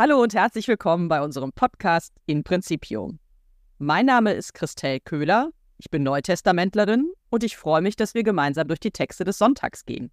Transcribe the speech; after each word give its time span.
Hallo 0.00 0.22
und 0.22 0.32
herzlich 0.32 0.68
willkommen 0.68 1.08
bei 1.08 1.20
unserem 1.20 1.52
Podcast 1.52 2.14
In 2.24 2.44
Principium. 2.44 3.18
Mein 3.78 4.06
Name 4.06 4.32
ist 4.32 4.54
Christelle 4.54 5.00
Köhler, 5.00 5.50
ich 5.76 5.90
bin 5.90 6.04
Neutestamentlerin 6.04 7.10
und 7.30 7.42
ich 7.42 7.56
freue 7.56 7.82
mich, 7.82 7.96
dass 7.96 8.14
wir 8.14 8.22
gemeinsam 8.22 8.68
durch 8.68 8.78
die 8.78 8.92
Texte 8.92 9.24
des 9.24 9.38
Sonntags 9.38 9.84
gehen. 9.86 10.12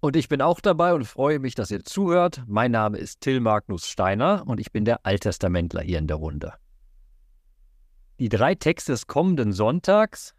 Und 0.00 0.16
ich 0.16 0.28
bin 0.28 0.42
auch 0.42 0.60
dabei 0.60 0.92
und 0.92 1.04
freue 1.04 1.38
mich, 1.38 1.54
dass 1.54 1.70
ihr 1.70 1.84
zuhört. 1.84 2.42
Mein 2.48 2.72
Name 2.72 2.98
ist 2.98 3.20
Till 3.20 3.38
Magnus 3.38 3.86
Steiner 3.86 4.42
und 4.44 4.58
ich 4.58 4.72
bin 4.72 4.84
der 4.84 5.06
Alttestamentler 5.06 5.82
hier 5.82 5.98
in 5.98 6.08
der 6.08 6.16
Runde. 6.16 6.54
Die 8.18 8.28
drei 8.28 8.56
Texte 8.56 8.90
des 8.90 9.06
kommenden 9.06 9.52
Sonntags 9.52 10.34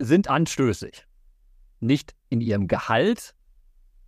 sind 0.00 0.28
anstößig. 0.28 1.06
Nicht 1.78 2.16
in 2.28 2.40
ihrem 2.40 2.66
Gehalt, 2.66 3.36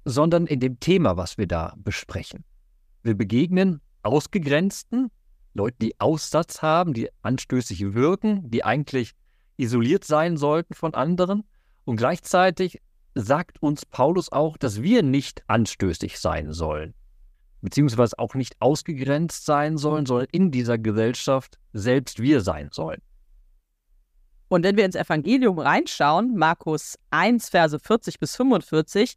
sondern 0.04 0.48
in 0.48 0.58
dem 0.58 0.80
Thema, 0.80 1.16
was 1.16 1.38
wir 1.38 1.46
da 1.46 1.74
besprechen. 1.76 2.44
Wir 3.08 3.16
begegnen 3.16 3.80
Ausgegrenzten, 4.02 5.10
Leuten, 5.54 5.78
die 5.80 5.98
Aussatz 5.98 6.60
haben, 6.60 6.92
die 6.92 7.08
anstößig 7.22 7.94
wirken, 7.94 8.50
die 8.50 8.64
eigentlich 8.64 9.14
isoliert 9.56 10.04
sein 10.04 10.36
sollten 10.36 10.74
von 10.74 10.92
anderen. 10.92 11.44
Und 11.86 11.96
gleichzeitig 11.96 12.82
sagt 13.14 13.62
uns 13.62 13.86
Paulus 13.86 14.30
auch, 14.30 14.58
dass 14.58 14.82
wir 14.82 15.02
nicht 15.02 15.42
anstößig 15.46 16.18
sein 16.18 16.52
sollen, 16.52 16.92
beziehungsweise 17.62 18.18
auch 18.18 18.34
nicht 18.34 18.60
ausgegrenzt 18.60 19.46
sein 19.46 19.78
sollen, 19.78 20.04
sondern 20.04 20.28
in 20.30 20.50
dieser 20.50 20.76
Gesellschaft 20.76 21.58
selbst 21.72 22.20
wir 22.20 22.42
sein 22.42 22.68
sollen. 22.72 23.00
Und 24.48 24.64
wenn 24.64 24.76
wir 24.76 24.84
ins 24.84 24.96
Evangelium 24.96 25.58
reinschauen, 25.58 26.36
Markus 26.36 26.98
1, 27.08 27.48
Verse 27.48 27.78
40 27.78 28.20
bis 28.20 28.36
45, 28.36 29.16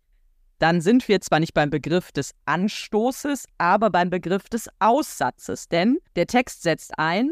dann 0.62 0.80
sind 0.80 1.08
wir 1.08 1.20
zwar 1.22 1.40
nicht 1.40 1.56
beim 1.56 1.72
Begriff 1.72 2.12
des 2.12 2.34
Anstoßes, 2.46 3.46
aber 3.58 3.90
beim 3.90 4.12
Begriff 4.12 4.48
des 4.48 4.70
Aussatzes. 4.78 5.68
Denn 5.68 5.98
der 6.16 6.28
Text 6.28 6.62
setzt 6.62 6.92
ein, 7.00 7.32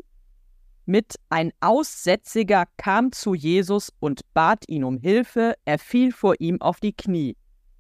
mit 0.88 1.14
ein 1.30 1.52
Aussätziger 1.60 2.66
kam 2.78 3.12
zu 3.12 3.36
Jesus 3.36 3.94
und 4.00 4.22
bat 4.34 4.64
ihn 4.68 4.84
um 4.84 4.98
Hilfe, 4.98 5.54
er 5.64 5.78
fiel 5.78 6.12
vor 6.12 6.34
ihm 6.40 6.60
auf 6.60 6.80
die 6.80 6.94
Knie. 6.94 7.38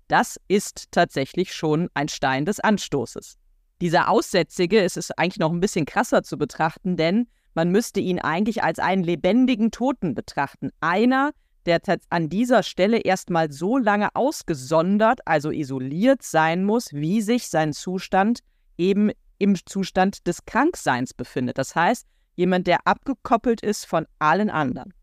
Das 0.08 0.40
ist 0.48 0.92
tatsächlich 0.92 1.52
schon 1.52 1.90
ein 1.96 2.10
Stein 2.10 2.46
des 2.46 2.60
Anstoßes. 2.60 3.40
Dieser 3.82 4.08
Aussätzige, 4.08 4.84
es 4.84 4.98
ist 4.98 5.18
eigentlich 5.18 5.40
noch 5.40 5.52
ein 5.52 5.62
bisschen 5.62 5.88
krasser 5.88 6.22
zu 6.22 6.38
betrachten, 6.38 6.96
denn 6.96 7.28
man 7.56 7.72
müsste 7.72 8.00
ihn 8.00 8.20
eigentlich 8.20 8.62
als 8.62 8.78
einen 8.78 9.04
lebendigen 9.04 9.72
Toten 9.72 10.14
betrachten. 10.14 10.70
Einer, 10.80 11.32
der 11.70 12.00
an 12.10 12.30
dieser 12.30 12.64
Stelle 12.64 13.00
erstmal 13.00 13.52
so 13.52 13.78
lange 13.78 14.10
ausgesondert, 14.16 15.20
also 15.26 15.52
isoliert 15.52 16.24
sein 16.24 16.66
muss, 16.66 16.92
wie 16.94 17.22
sich 17.22 17.48
sein 17.48 17.74
Zustand 17.74 18.40
eben 18.78 19.12
im 19.38 19.56
Zustand 19.66 20.28
des 20.28 20.46
Krankseins 20.46 21.14
befindet. 21.14 21.58
Das 21.58 21.76
heißt, 21.76 22.08
jemand, 22.36 22.68
der 22.68 22.86
abgekoppelt 22.86 23.62
ist 23.62 23.86
von 23.86 24.06
allen 24.18 24.50
anderen. 24.50 24.94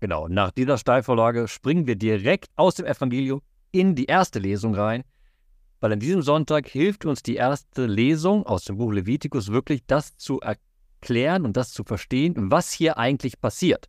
Genau, 0.00 0.28
nach 0.28 0.50
dieser 0.50 0.78
Steilvorlage 0.78 1.46
springen 1.46 1.86
wir 1.86 1.96
direkt 1.96 2.48
aus 2.56 2.76
dem 2.76 2.86
Evangelium 2.86 3.42
in 3.70 3.94
die 3.94 4.06
erste 4.06 4.38
Lesung 4.38 4.74
rein, 4.74 5.04
weil 5.80 5.92
an 5.92 6.00
diesem 6.00 6.22
Sonntag 6.22 6.66
hilft 6.68 7.04
uns 7.04 7.22
die 7.22 7.36
erste 7.36 7.86
Lesung 7.86 8.46
aus 8.46 8.64
dem 8.64 8.78
Buch 8.78 8.92
Levitikus 8.92 9.52
wirklich 9.52 9.82
das 9.86 10.16
zu 10.16 10.40
erklären 10.40 11.44
und 11.44 11.56
das 11.56 11.72
zu 11.72 11.84
verstehen, 11.84 12.34
was 12.50 12.72
hier 12.72 12.98
eigentlich 12.98 13.40
passiert. 13.40 13.88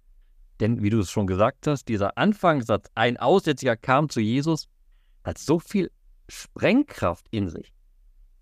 Denn 0.62 0.84
wie 0.84 0.92
du 0.92 1.00
es 1.00 1.10
schon 1.10 1.26
gesagt 1.26 1.66
hast, 1.66 1.88
dieser 1.88 2.20
Anfangssatz, 2.20 2.88
ein 2.94 3.18
Aussätziger 3.18 3.76
kam 3.76 4.10
zu 4.10 4.20
Jesus, 4.20 4.68
hat 5.24 5.40
so 5.40 5.60
viel 5.60 5.92
Sprengkraft 6.30 7.26
in 7.32 7.50
sich. 7.50 7.74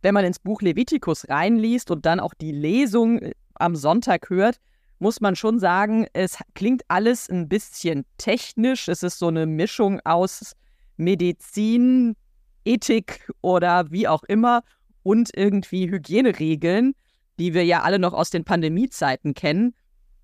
Wenn 0.02 0.14
man 0.14 0.26
ins 0.26 0.38
Buch 0.38 0.62
Levitikus 0.62 1.30
reinliest 1.30 1.92
und 1.92 2.06
dann 2.06 2.20
auch 2.20 2.34
die 2.34 2.52
Lesung 2.52 3.20
äh, 3.20 3.32
am 3.56 3.76
Sonntag 3.76 4.30
hört, 4.30 4.58
muss 5.00 5.22
man 5.22 5.38
schon 5.38 5.60
sagen, 5.60 6.08
es 6.12 6.38
klingt 6.56 6.84
alles 6.90 7.30
ein 7.30 7.48
bisschen 7.48 8.06
technisch. 8.18 8.90
Es 8.90 9.02
ist 9.02 9.18
so 9.18 9.28
eine 9.28 9.46
Mischung 9.46 10.02
aus 10.04 10.54
Medizin, 10.98 12.18
Ethik 12.66 13.32
oder 13.40 13.92
wie 13.92 14.10
auch 14.10 14.24
immer 14.24 14.64
und 15.04 15.30
irgendwie 15.34 15.90
Hygieneregeln, 15.90 16.96
die 17.40 17.54
wir 17.54 17.64
ja 17.64 17.82
alle 17.82 17.98
noch 17.98 18.14
aus 18.14 18.30
den 18.30 18.44
Pandemiezeiten 18.44 19.34
kennen 19.34 19.74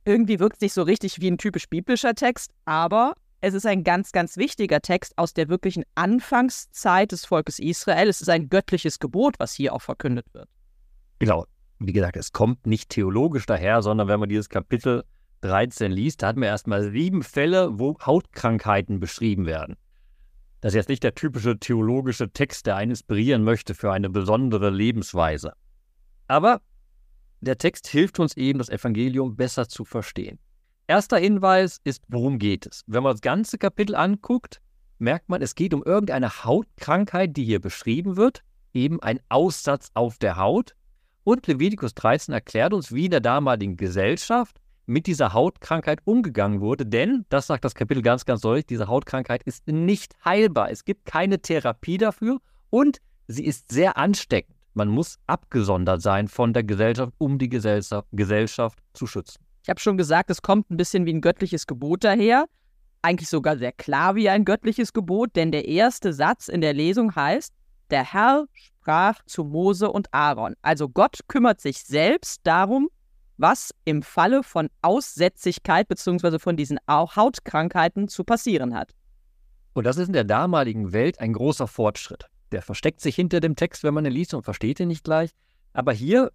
irgendwie 0.06 0.40
wirkt 0.40 0.58
es 0.58 0.62
nicht 0.62 0.74
so 0.74 0.84
richtig 0.84 1.20
wie 1.20 1.30
ein 1.30 1.38
typisch 1.38 1.68
biblischer 1.68 2.16
Text, 2.16 2.52
aber 2.66 3.16
es 3.42 3.54
ist 3.54 3.66
ein 3.66 3.84
ganz, 3.84 4.12
ganz 4.12 4.38
wichtiger 4.38 4.82
Text 4.82 5.18
aus 5.18 5.34
der 5.34 5.50
wirklichen 5.50 5.84
Anfangszeit 5.96 7.12
des 7.12 7.26
Volkes 7.26 7.60
Israel. 7.60 8.08
Es 8.08 8.22
ist 8.22 8.30
ein 8.30 8.50
göttliches 8.50 9.00
Gebot, 9.00 9.36
was 9.40 9.54
hier 9.54 9.74
auch 9.74 9.82
verkündet 9.82 10.26
wird. 10.34 10.48
Genau. 11.20 11.46
Wie 11.80 11.92
gesagt, 11.92 12.16
es 12.16 12.32
kommt 12.32 12.66
nicht 12.66 12.90
theologisch 12.90 13.46
daher, 13.46 13.82
sondern 13.82 14.08
wenn 14.08 14.20
man 14.20 14.30
dieses 14.30 14.48
Kapitel 14.48 15.04
13 15.42 15.92
liest, 15.92 16.24
da 16.24 16.28
hat 16.28 16.38
man 16.38 16.48
erstmal 16.48 16.90
sieben 16.90 17.22
Fälle, 17.22 17.78
wo 17.78 17.98
Hautkrankheiten 18.00 19.00
beschrieben 19.00 19.46
werden. 19.46 19.76
Das 20.62 20.72
ist 20.72 20.78
jetzt 20.78 20.90
nicht 20.90 21.04
der 21.04 21.14
typische 21.14 21.60
theologische 21.60 22.32
Text, 22.32 22.66
der 22.66 22.78
einen 22.78 22.92
inspirieren 22.92 23.44
möchte 23.44 23.76
für 23.76 23.92
eine 23.92 24.10
besondere 24.10 24.70
Lebensweise. 24.70 25.54
Aber 26.28 26.62
der 27.46 27.58
Text 27.58 27.88
hilft 27.88 28.20
uns 28.20 28.36
eben, 28.36 28.60
das 28.60 28.70
Evangelium 28.70 29.36
besser 29.36 29.68
zu 29.68 29.86
verstehen. 29.86 30.40
Erster 30.88 31.18
Hinweis 31.18 31.80
ist, 31.84 32.04
worum 32.08 32.38
geht 32.38 32.66
es? 32.66 32.84
Wenn 32.86 33.04
man 33.04 33.14
das 33.14 33.22
ganze 33.22 33.58
Kapitel 33.58 33.96
anguckt, 33.96 34.62
merkt 35.00 35.30
man, 35.30 35.42
es 35.42 35.56
geht 35.56 35.74
um 35.74 35.84
irgendeine 35.84 36.44
Hautkrankheit, 36.44 37.36
die 37.36 37.44
hier 37.44 37.60
beschrieben 37.60 38.18
wird, 38.18 38.44
eben 38.74 39.02
ein 39.02 39.20
Aussatz 39.30 39.90
auf 39.94 40.18
der 40.18 40.38
Haut. 40.38 40.76
Und 41.24 41.48
Levitikus 41.48 41.96
13 41.96 42.34
erklärt 42.34 42.74
uns, 42.74 42.94
wie 42.94 43.06
in 43.06 43.12
der 43.12 43.22
damaligen 43.22 43.78
Gesellschaft 43.78 44.60
mit 44.86 45.08
dieser 45.08 45.34
Hautkrankheit 45.34 46.00
umgegangen 46.06 46.62
wurde, 46.62 46.86
denn, 46.86 47.26
das 47.30 47.48
sagt 47.48 47.66
das 47.66 47.74
Kapitel 47.74 48.04
ganz, 48.04 48.26
ganz 48.26 48.42
deutlich, 48.42 48.68
diese 48.68 48.88
Hautkrankheit 48.88 49.42
ist 49.44 49.68
nicht 49.68 50.14
heilbar. 50.24 50.70
Es 50.70 50.86
gibt 50.86 51.06
keine 51.06 51.40
Therapie 51.40 51.98
dafür 51.98 52.40
und 52.70 53.00
sie 53.28 53.46
ist 53.46 53.72
sehr 53.72 53.98
ansteckend. 53.98 54.55
Man 54.76 54.90
muss 54.90 55.18
abgesondert 55.26 56.02
sein 56.02 56.28
von 56.28 56.52
der 56.52 56.64
Gesellschaft, 56.64 57.14
um 57.18 57.40
die 57.40 57.48
Gesellschaft, 57.48 58.06
Gesellschaft 58.12 58.78
zu 58.94 59.08
schützen. 59.08 59.42
Ich 59.64 59.70
habe 59.70 59.80
schon 59.80 59.98
gesagt, 59.98 60.30
es 60.30 60.42
kommt 60.42 60.70
ein 60.70 60.76
bisschen 60.76 61.06
wie 61.06 61.14
ein 61.14 61.22
göttliches 61.22 61.66
Gebot 61.66 62.04
daher. 62.04 62.46
Eigentlich 63.02 63.30
sogar 63.30 63.58
sehr 63.58 63.72
klar 63.72 64.16
wie 64.16 64.28
ein 64.28 64.44
göttliches 64.44 64.92
Gebot, 64.92 65.38
denn 65.38 65.54
der 65.54 65.66
erste 65.66 66.12
Satz 66.12 66.50
in 66.50 66.60
der 66.60 66.74
Lesung 66.74 67.16
heißt, 67.16 67.54
der 67.90 68.04
Herr 68.04 68.48
sprach 68.52 69.24
zu 69.26 69.46
Mose 69.46 69.90
und 69.90 70.14
Aaron. 70.14 70.56
Also 70.62 70.90
Gott 70.90 71.20
kümmert 71.30 71.62
sich 71.62 71.82
selbst 71.84 72.42
darum, 72.44 72.90
was 73.38 73.72
im 73.86 74.02
Falle 74.02 74.44
von 74.44 74.70
Aussätzigkeit 74.82 75.88
bzw. 75.88 76.38
von 76.38 76.58
diesen 76.58 76.80
Hautkrankheiten 76.90 78.10
zu 78.10 78.26
passieren 78.26 78.76
hat. 78.76 78.92
Und 79.72 79.86
das 79.86 79.96
ist 79.96 80.08
in 80.08 80.14
der 80.14 80.26
damaligen 80.26 80.92
Welt 80.92 81.22
ein 81.22 81.32
großer 81.32 81.68
Fortschritt 81.68 82.28
der 82.56 82.62
versteckt 82.62 83.02
sich 83.02 83.16
hinter 83.16 83.42
dem 83.42 83.58
Text, 83.58 83.84
wenn 83.84 83.94
man 83.94 84.06
ihn 84.06 84.14
liest 84.14 84.34
und 84.34 84.44
versteht 84.44 84.80
ihn 84.80 84.88
nicht 84.88 85.04
gleich. 85.04 85.32
Aber 85.74 85.92
hier 85.92 86.32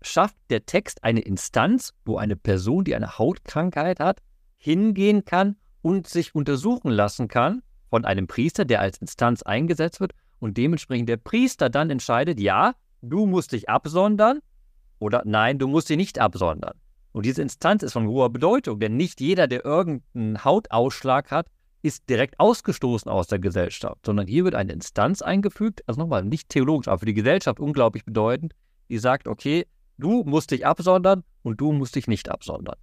schafft 0.00 0.36
der 0.48 0.64
Text 0.64 1.02
eine 1.02 1.18
Instanz, 1.18 1.92
wo 2.04 2.18
eine 2.18 2.36
Person, 2.36 2.84
die 2.84 2.94
eine 2.94 3.18
Hautkrankheit 3.18 3.98
hat, 3.98 4.22
hingehen 4.56 5.24
kann 5.24 5.56
und 5.82 6.06
sich 6.06 6.36
untersuchen 6.36 6.92
lassen 6.92 7.26
kann 7.26 7.64
von 7.90 8.04
einem 8.04 8.28
Priester, 8.28 8.64
der 8.64 8.80
als 8.80 8.98
Instanz 8.98 9.42
eingesetzt 9.42 9.98
wird 9.98 10.12
und 10.38 10.56
dementsprechend 10.56 11.08
der 11.08 11.16
Priester 11.16 11.68
dann 11.68 11.90
entscheidet, 11.90 12.38
ja, 12.38 12.74
du 13.02 13.26
musst 13.26 13.50
dich 13.50 13.68
absondern 13.68 14.38
oder 15.00 15.22
nein, 15.24 15.58
du 15.58 15.66
musst 15.66 15.90
dich 15.90 15.96
nicht 15.96 16.20
absondern. 16.20 16.78
Und 17.10 17.26
diese 17.26 17.42
Instanz 17.42 17.82
ist 17.82 17.94
von 17.94 18.06
hoher 18.06 18.30
Bedeutung, 18.30 18.78
denn 18.78 18.96
nicht 18.96 19.20
jeder, 19.20 19.48
der 19.48 19.64
irgendeinen 19.64 20.44
Hautausschlag 20.44 21.32
hat, 21.32 21.48
ist 21.86 22.08
direkt 22.08 22.40
ausgestoßen 22.40 23.10
aus 23.10 23.28
der 23.28 23.38
Gesellschaft, 23.38 24.04
sondern 24.04 24.26
hier 24.26 24.44
wird 24.44 24.54
eine 24.54 24.72
Instanz 24.72 25.22
eingefügt, 25.22 25.82
also 25.86 26.00
nochmal 26.00 26.24
nicht 26.24 26.48
theologisch, 26.48 26.88
aber 26.88 26.98
für 26.98 27.06
die 27.06 27.14
Gesellschaft 27.14 27.60
unglaublich 27.60 28.04
bedeutend, 28.04 28.54
die 28.88 28.98
sagt, 28.98 29.28
okay, 29.28 29.66
du 29.98 30.24
musst 30.24 30.50
dich 30.50 30.66
absondern 30.66 31.22
und 31.42 31.60
du 31.60 31.72
musst 31.72 31.94
dich 31.94 32.08
nicht 32.08 32.28
absondern. 32.28 32.76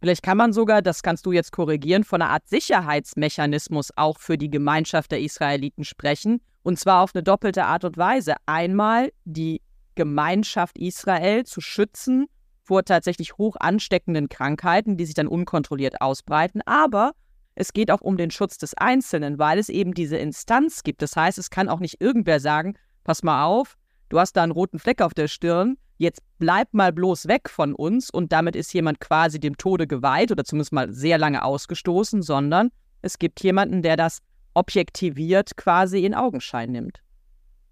Vielleicht 0.00 0.22
kann 0.22 0.36
man 0.36 0.52
sogar, 0.52 0.82
das 0.82 1.02
kannst 1.02 1.24
du 1.24 1.32
jetzt 1.32 1.52
korrigieren, 1.52 2.04
von 2.04 2.20
einer 2.20 2.30
Art 2.30 2.46
Sicherheitsmechanismus 2.48 3.90
auch 3.96 4.18
für 4.18 4.36
die 4.36 4.50
Gemeinschaft 4.50 5.10
der 5.10 5.20
Israeliten 5.20 5.84
sprechen. 5.84 6.42
Und 6.62 6.78
zwar 6.78 7.02
auf 7.02 7.14
eine 7.14 7.22
doppelte 7.22 7.64
Art 7.64 7.84
und 7.84 7.96
Weise. 7.96 8.34
Einmal 8.44 9.10
die 9.24 9.62
Gemeinschaft 9.94 10.78
Israel 10.78 11.44
zu 11.44 11.60
schützen 11.60 12.26
vor 12.62 12.84
tatsächlich 12.84 13.38
hoch 13.38 13.56
ansteckenden 13.58 14.28
Krankheiten, 14.28 14.96
die 14.96 15.06
sich 15.06 15.14
dann 15.14 15.28
unkontrolliert 15.28 16.00
ausbreiten, 16.00 16.60
aber 16.66 17.12
es 17.56 17.72
geht 17.72 17.90
auch 17.90 18.02
um 18.02 18.18
den 18.18 18.30
Schutz 18.30 18.58
des 18.58 18.74
Einzelnen, 18.74 19.38
weil 19.38 19.58
es 19.58 19.70
eben 19.70 19.94
diese 19.94 20.18
Instanz 20.18 20.82
gibt. 20.82 21.00
Das 21.00 21.16
heißt, 21.16 21.38
es 21.38 21.50
kann 21.50 21.70
auch 21.70 21.80
nicht 21.80 22.00
irgendwer 22.00 22.38
sagen, 22.38 22.74
pass 23.02 23.22
mal 23.22 23.44
auf, 23.44 23.76
du 24.10 24.20
hast 24.20 24.34
da 24.34 24.42
einen 24.42 24.52
roten 24.52 24.78
Fleck 24.78 25.00
auf 25.00 25.14
der 25.14 25.26
Stirn, 25.26 25.78
jetzt 25.96 26.20
bleib 26.38 26.74
mal 26.74 26.92
bloß 26.92 27.28
weg 27.28 27.48
von 27.48 27.74
uns 27.74 28.10
und 28.10 28.30
damit 28.30 28.54
ist 28.54 28.74
jemand 28.74 29.00
quasi 29.00 29.40
dem 29.40 29.56
Tode 29.56 29.86
geweiht 29.86 30.30
oder 30.30 30.44
zumindest 30.44 30.72
mal 30.72 30.92
sehr 30.92 31.16
lange 31.16 31.42
ausgestoßen, 31.42 32.20
sondern 32.20 32.70
es 33.00 33.18
gibt 33.18 33.42
jemanden, 33.42 33.80
der 33.80 33.96
das 33.96 34.20
objektiviert 34.52 35.56
quasi 35.56 36.04
in 36.04 36.14
Augenschein 36.14 36.70
nimmt. 36.70 37.02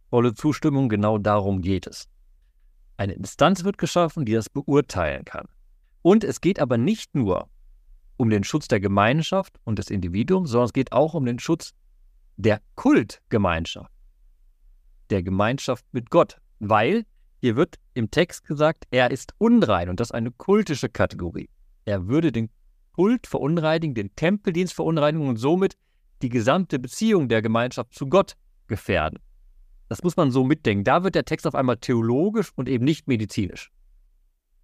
Volle 0.09 0.33
Zustimmung, 0.33 0.89
genau 0.89 1.19
darum 1.19 1.61
geht 1.61 1.87
es. 1.87 2.09
Eine 2.97 3.13
Instanz 3.13 3.65
wird 3.65 3.77
geschaffen, 3.77 4.25
die 4.25 4.33
das 4.33 4.49
beurteilen 4.49 5.27
kann. 5.27 5.47
Und 6.01 6.25
es 6.25 6.41
geht 6.41 6.59
aber 6.59 6.79
nicht 6.79 7.15
nur 7.15 7.49
um 8.16 8.31
den 8.31 8.44
Schutz 8.44 8.69
der 8.69 8.81
Gemeinschaft 8.81 9.58
und 9.64 9.78
des 9.78 9.90
Individuums, 9.90 10.50
sondern 10.50 10.66
es 10.66 10.72
geht 10.72 10.93
auch 10.93 11.14
um 11.14 11.25
den 11.25 11.38
Schutz 11.38 11.72
der 12.37 12.61
Kultgemeinschaft, 12.75 13.93
der 15.11 15.22
Gemeinschaft 15.22 15.84
mit 15.93 16.11
Gott, 16.11 16.38
weil 16.58 17.05
hier 17.40 17.56
wird 17.56 17.76
im 17.94 18.11
Text 18.11 18.44
gesagt, 18.46 18.84
er 18.90 19.11
ist 19.11 19.34
unrein 19.38 19.88
und 19.88 20.00
das 20.00 20.08
ist 20.08 20.14
eine 20.14 20.31
kultische 20.31 20.88
Kategorie. 20.88 21.50
Er 21.84 22.08
würde 22.08 22.32
den 22.32 22.50
Kult 22.93 23.26
verunreinigen, 23.26 23.94
den 23.94 24.14
Tempeldienst 24.16 24.75
verunreinigen 24.75 25.28
und 25.28 25.37
somit 25.37 25.76
die 26.22 26.28
gesamte 26.28 26.78
Beziehung 26.78 27.28
der 27.28 27.43
Gemeinschaft 27.43 27.94
zu 27.94 28.06
Gott 28.06 28.34
gefährden. 28.66 29.19
Das 29.88 30.02
muss 30.02 30.16
man 30.16 30.31
so 30.31 30.44
mitdenken. 30.44 30.84
Da 30.84 31.05
wird 31.05 31.14
der 31.14 31.25
Text 31.25 31.46
auf 31.46 31.55
einmal 31.55 31.76
theologisch 31.76 32.50
und 32.56 32.69
eben 32.69 32.84
nicht 32.84 33.06
medizinisch. 33.06 33.70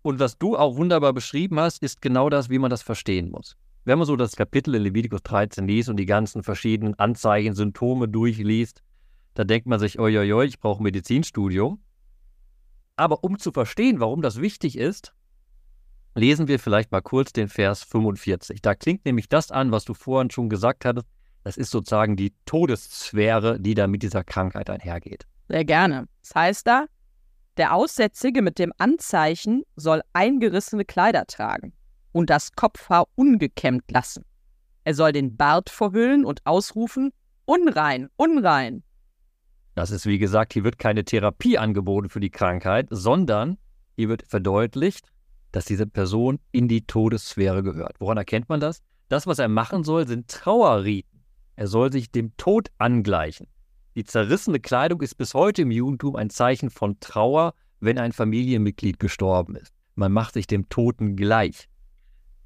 Und 0.02 0.18
was 0.18 0.38
du 0.38 0.56
auch 0.56 0.76
wunderbar 0.76 1.12
beschrieben 1.12 1.60
hast, 1.60 1.82
ist 1.82 2.00
genau 2.00 2.30
das, 2.30 2.48
wie 2.48 2.58
man 2.58 2.70
das 2.70 2.82
verstehen 2.82 3.30
muss. 3.30 3.56
Wenn 3.84 3.98
man 3.98 4.06
so 4.06 4.16
das 4.16 4.36
Kapitel 4.36 4.74
in 4.74 4.82
Levitikus 4.82 5.22
13 5.22 5.66
liest 5.66 5.88
und 5.88 5.96
die 5.96 6.06
ganzen 6.06 6.42
verschiedenen 6.42 6.98
Anzeichen, 6.98 7.54
Symptome 7.54 8.08
durchliest, 8.08 8.82
da 9.34 9.44
denkt 9.44 9.66
man 9.66 9.78
sich, 9.78 9.98
oi, 9.98 10.44
ich 10.44 10.60
brauche 10.60 10.82
ein 10.82 10.84
Medizinstudium. 10.84 11.80
Aber 12.96 13.24
um 13.24 13.38
zu 13.38 13.52
verstehen, 13.52 14.00
warum 14.00 14.20
das 14.20 14.40
wichtig 14.40 14.76
ist, 14.76 15.14
lesen 16.14 16.48
wir 16.48 16.58
vielleicht 16.58 16.92
mal 16.92 17.00
kurz 17.00 17.32
den 17.32 17.48
Vers 17.48 17.82
45. 17.84 18.60
Da 18.60 18.74
klingt 18.74 19.04
nämlich 19.04 19.28
das 19.28 19.50
an, 19.50 19.72
was 19.72 19.84
du 19.84 19.94
vorhin 19.94 20.30
schon 20.30 20.48
gesagt 20.48 20.84
hattest. 20.84 21.06
Das 21.44 21.56
ist 21.56 21.70
sozusagen 21.70 22.16
die 22.16 22.34
Todessphäre, 22.44 23.58
die 23.58 23.74
da 23.74 23.86
mit 23.86 24.02
dieser 24.02 24.24
Krankheit 24.24 24.68
einhergeht. 24.68 25.26
Sehr 25.48 25.64
gerne. 25.64 26.06
Das 26.22 26.34
heißt 26.34 26.66
da, 26.66 26.86
der 27.56 27.74
Aussätzige 27.74 28.42
mit 28.42 28.58
dem 28.58 28.72
Anzeichen 28.78 29.62
soll 29.76 30.02
eingerissene 30.12 30.84
Kleider 30.84 31.26
tragen 31.26 31.72
und 32.12 32.30
das 32.30 32.52
Kopfhaar 32.52 33.06
ungekämmt 33.14 33.90
lassen. 33.90 34.24
Er 34.84 34.94
soll 34.94 35.12
den 35.12 35.36
Bart 35.36 35.70
verhüllen 35.70 36.24
und 36.24 36.44
ausrufen, 36.46 37.12
unrein, 37.44 38.08
unrein. 38.16 38.82
Das 39.74 39.90
ist 39.90 40.06
wie 40.06 40.18
gesagt, 40.18 40.52
hier 40.52 40.64
wird 40.64 40.78
keine 40.78 41.04
Therapie 41.04 41.58
angeboten 41.58 42.08
für 42.08 42.20
die 42.20 42.30
Krankheit, 42.30 42.88
sondern 42.90 43.58
hier 43.96 44.08
wird 44.08 44.26
verdeutlicht, 44.26 45.08
dass 45.52 45.64
diese 45.64 45.86
Person 45.86 46.38
in 46.52 46.68
die 46.68 46.86
Todessphäre 46.86 47.62
gehört. 47.62 47.96
Woran 47.98 48.16
erkennt 48.16 48.48
man 48.48 48.60
das? 48.60 48.82
Das, 49.08 49.26
was 49.26 49.38
er 49.38 49.48
machen 49.48 49.84
soll, 49.84 50.06
sind 50.06 50.28
Trauerriten. 50.28 51.24
Er 51.56 51.66
soll 51.66 51.92
sich 51.92 52.10
dem 52.10 52.36
Tod 52.36 52.70
angleichen. 52.78 53.48
Die 54.00 54.06
zerrissene 54.06 54.60
Kleidung 54.60 55.02
ist 55.02 55.16
bis 55.16 55.34
heute 55.34 55.60
im 55.60 55.70
Judentum 55.70 56.16
ein 56.16 56.30
Zeichen 56.30 56.70
von 56.70 56.98
Trauer, 57.00 57.52
wenn 57.80 57.98
ein 57.98 58.12
Familienmitglied 58.12 58.98
gestorben 58.98 59.56
ist. 59.56 59.74
Man 59.94 60.10
macht 60.10 60.32
sich 60.32 60.46
dem 60.46 60.70
Toten 60.70 61.16
gleich. 61.16 61.68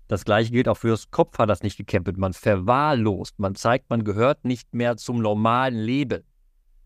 Das 0.09 0.25
gleiche 0.25 0.51
gilt 0.51 0.67
auch 0.67 0.77
für 0.77 0.89
das 0.89 1.13
Kopfhaar, 1.13 1.47
das 1.47 1.63
nicht 1.63 1.79
wird. 1.79 2.17
Man 2.19 2.33
verwahrlost. 2.33 3.39
Man 3.39 3.55
zeigt, 3.55 3.89
man 3.89 4.03
gehört 4.03 4.45
nicht 4.45 4.75
mehr 4.75 4.97
zum 4.97 5.23
normalen 5.23 5.79
Leben. 5.79 6.25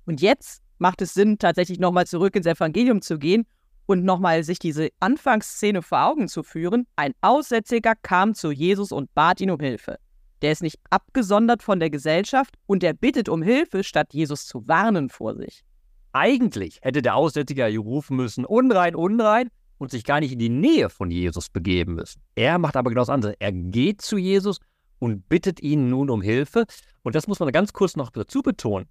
Und 0.04 0.20
jetzt 0.20 0.62
macht 0.76 1.00
es 1.00 1.14
Sinn, 1.14 1.38
tatsächlich 1.38 1.78
nochmal 1.78 2.06
zurück 2.06 2.36
ins 2.36 2.44
Evangelium 2.44 3.00
zu 3.00 3.18
gehen 3.18 3.46
und 3.86 4.04
nochmal 4.04 4.44
sich 4.44 4.58
diese 4.58 4.90
Anfangsszene 5.00 5.80
vor 5.80 6.04
Augen 6.04 6.28
zu 6.28 6.42
führen. 6.42 6.86
Ein 6.94 7.14
Aussätziger 7.22 7.94
kam 7.94 8.34
zu 8.34 8.50
Jesus 8.50 8.92
und 8.92 9.14
bat 9.14 9.40
ihn 9.40 9.50
um 9.50 9.60
Hilfe. 9.60 9.98
Der 10.42 10.52
ist 10.52 10.62
nicht 10.62 10.78
abgesondert 10.90 11.62
von 11.62 11.80
der 11.80 11.90
Gesellschaft 11.90 12.54
und 12.66 12.82
er 12.84 12.94
bittet 12.94 13.28
um 13.28 13.42
Hilfe, 13.42 13.82
statt 13.84 14.14
Jesus 14.14 14.46
zu 14.46 14.66
warnen 14.68 15.08
vor 15.08 15.34
sich. 15.34 15.64
Eigentlich 16.12 16.78
hätte 16.82 17.02
der 17.02 17.16
Aussätzige 17.16 17.76
rufen 17.78 18.16
müssen, 18.16 18.44
unrein, 18.44 18.94
unrein, 18.94 19.50
und 19.78 19.90
sich 19.90 20.04
gar 20.04 20.20
nicht 20.20 20.32
in 20.32 20.38
die 20.38 20.48
Nähe 20.48 20.90
von 20.90 21.10
Jesus 21.10 21.48
begeben 21.48 21.94
müssen. 21.94 22.20
Er 22.34 22.58
macht 22.58 22.76
aber 22.76 22.90
genau 22.90 23.02
das 23.02 23.08
andere. 23.08 23.34
Er 23.38 23.52
geht 23.52 24.02
zu 24.02 24.18
Jesus 24.18 24.58
und 24.98 25.28
bittet 25.28 25.60
ihn 25.60 25.88
nun 25.88 26.10
um 26.10 26.20
Hilfe. 26.20 26.66
Und 27.02 27.14
das 27.14 27.26
muss 27.26 27.40
man 27.40 27.50
ganz 27.52 27.72
kurz 27.72 27.96
noch 27.96 28.10
dazu 28.10 28.42
betonen. 28.42 28.86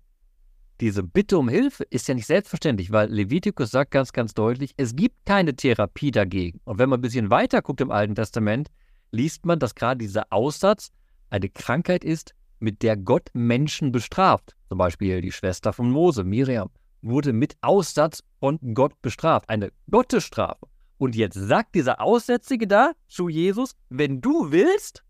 Diese 0.80 1.04
Bitte 1.04 1.38
um 1.38 1.50
Hilfe 1.50 1.84
ist 1.90 2.08
ja 2.08 2.14
nicht 2.14 2.28
selbstverständlich, 2.28 2.92
weil 2.92 3.10
Levitikus 3.12 3.72
sagt 3.72 3.92
ganz, 3.92 4.14
ganz 4.14 4.34
deutlich, 4.34 4.74
es 4.78 4.96
gibt 4.96 5.26
keine 5.26 5.56
Therapie 5.56 6.12
dagegen. 6.12 6.62
Und 6.66 6.78
wenn 6.78 6.90
man 6.90 7.00
ein 7.00 7.02
bisschen 7.02 7.30
weiter 7.32 7.62
guckt 7.62 7.82
im 7.82 7.92
Alten 7.92 8.16
Testament, 8.16 8.70
liest 9.12 9.46
man, 9.46 9.60
dass 9.60 9.74
gerade 9.74 9.98
dieser 9.98 10.28
Aussatz 10.30 10.92
eine 11.29 11.50
Krankheit 11.50 12.03
ist, 12.03 12.33
mit 12.59 12.81
der 12.83 12.97
Gott 12.97 13.29
Menschen 13.33 13.91
bestraft. 13.91 14.56
Zum 14.69 14.77
Beispiel 14.77 15.21
die 15.21 15.31
Schwester 15.31 15.74
von 15.74 15.91
Mose, 15.91 16.24
Miriam, 16.24 16.69
wurde 17.01 17.33
mit 17.33 17.56
Aussatz 17.62 18.24
von 18.39 18.59
Gott 18.74 19.01
bestraft. 19.01 19.50
Eine 19.50 19.71
Gottesstrafe. 19.89 20.68
Und 20.97 21.15
jetzt 21.15 21.35
sagt 21.35 21.75
dieser 21.75 22.01
Aussätzige 22.01 22.68
da 22.68 22.94
zu 23.07 23.29
Jesus, 23.29 23.75
wenn 23.89 24.19
du 24.19 24.51
willst, 24.51 25.03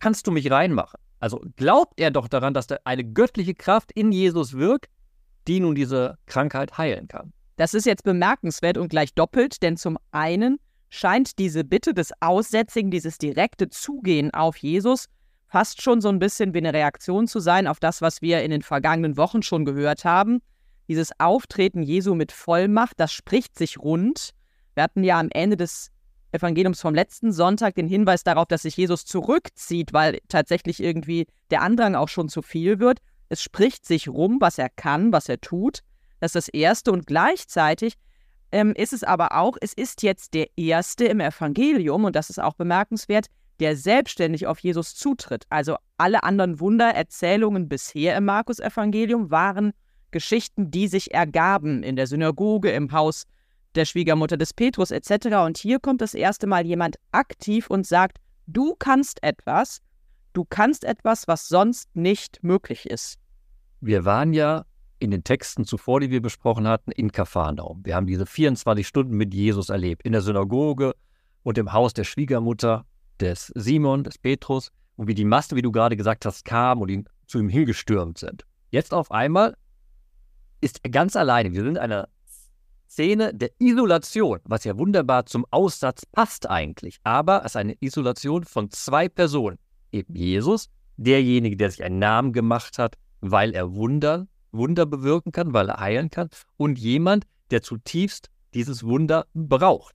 kannst 0.00 0.26
du 0.26 0.30
mich 0.30 0.50
reinmachen. 0.50 1.00
Also 1.18 1.40
glaubt 1.56 1.98
er 1.98 2.10
doch 2.10 2.28
daran, 2.28 2.54
dass 2.54 2.66
da 2.66 2.78
eine 2.84 3.04
göttliche 3.04 3.54
Kraft 3.54 3.92
in 3.92 4.12
Jesus 4.12 4.54
wirkt, 4.54 4.90
die 5.48 5.60
nun 5.60 5.74
diese 5.74 6.18
Krankheit 6.26 6.78
heilen 6.78 7.08
kann. 7.08 7.32
Das 7.56 7.74
ist 7.74 7.86
jetzt 7.86 8.04
bemerkenswert 8.04 8.78
und 8.78 8.88
gleich 8.88 9.14
doppelt, 9.14 9.62
denn 9.62 9.76
zum 9.76 9.98
einen 10.10 10.58
scheint 10.88 11.38
diese 11.38 11.64
Bitte 11.64 11.94
des 11.94 12.12
Aussätzigen, 12.20 12.90
dieses 12.90 13.18
direkte 13.18 13.68
Zugehen 13.68 14.32
auf 14.32 14.56
Jesus, 14.56 15.06
fast 15.52 15.82
schon 15.82 16.00
so 16.00 16.08
ein 16.08 16.18
bisschen 16.18 16.54
wie 16.54 16.58
eine 16.58 16.72
Reaktion 16.72 17.28
zu 17.28 17.38
sein 17.38 17.66
auf 17.66 17.78
das, 17.78 18.00
was 18.00 18.22
wir 18.22 18.42
in 18.42 18.50
den 18.50 18.62
vergangenen 18.62 19.18
Wochen 19.18 19.42
schon 19.42 19.66
gehört 19.66 20.06
haben. 20.06 20.40
Dieses 20.88 21.10
Auftreten 21.20 21.82
Jesu 21.82 22.14
mit 22.14 22.32
Vollmacht, 22.32 22.98
das 22.98 23.12
spricht 23.12 23.58
sich 23.58 23.78
rund. 23.78 24.30
Wir 24.72 24.84
hatten 24.84 25.04
ja 25.04 25.20
am 25.20 25.28
Ende 25.30 25.58
des 25.58 25.90
Evangeliums 26.32 26.80
vom 26.80 26.94
letzten 26.94 27.32
Sonntag 27.32 27.74
den 27.74 27.86
Hinweis 27.86 28.24
darauf, 28.24 28.46
dass 28.46 28.62
sich 28.62 28.78
Jesus 28.78 29.04
zurückzieht, 29.04 29.92
weil 29.92 30.20
tatsächlich 30.28 30.82
irgendwie 30.82 31.26
der 31.50 31.60
Andrang 31.60 31.96
auch 31.96 32.08
schon 32.08 32.30
zu 32.30 32.40
viel 32.40 32.78
wird. 32.78 33.00
Es 33.28 33.42
spricht 33.42 33.84
sich 33.84 34.08
rum, 34.08 34.38
was 34.40 34.56
er 34.56 34.70
kann, 34.70 35.12
was 35.12 35.28
er 35.28 35.38
tut. 35.38 35.80
Das 36.20 36.34
ist 36.34 36.48
das 36.48 36.48
Erste. 36.48 36.92
Und 36.92 37.06
gleichzeitig 37.06 37.96
ähm, 38.52 38.72
ist 38.74 38.94
es 38.94 39.04
aber 39.04 39.36
auch, 39.36 39.58
es 39.60 39.74
ist 39.74 40.02
jetzt 40.02 40.32
der 40.32 40.46
Erste 40.56 41.04
im 41.04 41.20
Evangelium, 41.20 42.04
und 42.04 42.16
das 42.16 42.30
ist 42.30 42.40
auch 42.40 42.54
bemerkenswert, 42.54 43.26
der 43.60 43.76
selbstständig 43.76 44.46
auf 44.46 44.58
Jesus 44.58 44.94
zutritt. 44.94 45.44
Also 45.48 45.76
alle 45.96 46.22
anderen 46.22 46.60
Wundererzählungen 46.60 47.68
bisher 47.68 48.16
im 48.16 48.24
Markus-Evangelium 48.24 49.30
waren 49.30 49.72
Geschichten, 50.10 50.70
die 50.70 50.88
sich 50.88 51.12
ergaben 51.14 51.82
in 51.82 51.96
der 51.96 52.06
Synagoge, 52.06 52.70
im 52.70 52.92
Haus 52.92 53.24
der 53.74 53.84
Schwiegermutter 53.84 54.36
des 54.36 54.52
Petrus 54.52 54.90
etc. 54.90 55.26
Und 55.44 55.58
hier 55.58 55.80
kommt 55.80 56.00
das 56.00 56.14
erste 56.14 56.46
Mal 56.46 56.66
jemand 56.66 56.96
aktiv 57.10 57.68
und 57.68 57.86
sagt, 57.86 58.18
du 58.46 58.74
kannst 58.78 59.22
etwas, 59.22 59.80
du 60.32 60.44
kannst 60.44 60.84
etwas, 60.84 61.26
was 61.28 61.48
sonst 61.48 61.94
nicht 61.94 62.42
möglich 62.42 62.86
ist. 62.86 63.18
Wir 63.80 64.04
waren 64.04 64.32
ja 64.32 64.64
in 64.98 65.10
den 65.10 65.24
Texten 65.24 65.64
zuvor, 65.64 66.00
die 66.00 66.10
wir 66.10 66.22
besprochen 66.22 66.68
hatten, 66.68 66.92
in 66.92 67.10
Kapharnaum. 67.10 67.80
Wir 67.84 67.96
haben 67.96 68.06
diese 68.06 68.26
24 68.26 68.86
Stunden 68.86 69.16
mit 69.16 69.34
Jesus 69.34 69.68
erlebt, 69.68 70.02
in 70.04 70.12
der 70.12 70.22
Synagoge 70.22 70.94
und 71.42 71.58
im 71.58 71.72
Haus 71.72 71.92
der 71.92 72.04
Schwiegermutter 72.04 72.86
des 73.20 73.52
Simon, 73.54 74.04
des 74.04 74.18
Petrus, 74.18 74.70
und 74.96 75.08
wie 75.08 75.14
die 75.14 75.24
Masse, 75.24 75.56
wie 75.56 75.62
du 75.62 75.72
gerade 75.72 75.96
gesagt 75.96 76.26
hast, 76.26 76.44
kam 76.44 76.80
und 76.80 76.88
ihn 76.88 77.08
zu 77.26 77.38
ihm 77.38 77.48
hingestürmt 77.48 78.18
sind. 78.18 78.44
Jetzt 78.70 78.92
auf 78.92 79.10
einmal 79.10 79.56
ist 80.60 80.80
er 80.82 80.90
ganz 80.90 81.16
alleine. 81.16 81.52
Wir 81.52 81.62
sind 81.62 81.76
in 81.76 81.78
einer 81.78 82.08
Szene 82.88 83.32
der 83.34 83.50
Isolation, 83.58 84.40
was 84.44 84.64
ja 84.64 84.76
wunderbar 84.76 85.26
zum 85.26 85.46
Aussatz 85.50 86.04
passt 86.06 86.48
eigentlich. 86.48 86.98
Aber 87.04 87.40
es 87.40 87.52
ist 87.52 87.56
eine 87.56 87.74
Isolation 87.80 88.44
von 88.44 88.70
zwei 88.70 89.08
Personen. 89.08 89.58
Eben 89.92 90.14
Jesus, 90.14 90.68
derjenige, 90.98 91.56
der 91.56 91.70
sich 91.70 91.82
einen 91.82 91.98
Namen 91.98 92.32
gemacht 92.32 92.78
hat, 92.78 92.96
weil 93.20 93.54
er 93.54 93.74
Wunder, 93.74 94.26
Wunder 94.52 94.84
bewirken 94.84 95.32
kann, 95.32 95.54
weil 95.54 95.70
er 95.70 95.80
heilen 95.80 96.10
kann. 96.10 96.28
Und 96.56 96.78
jemand, 96.78 97.24
der 97.50 97.62
zutiefst 97.62 98.30
dieses 98.52 98.84
Wunder 98.84 99.26
braucht. 99.32 99.94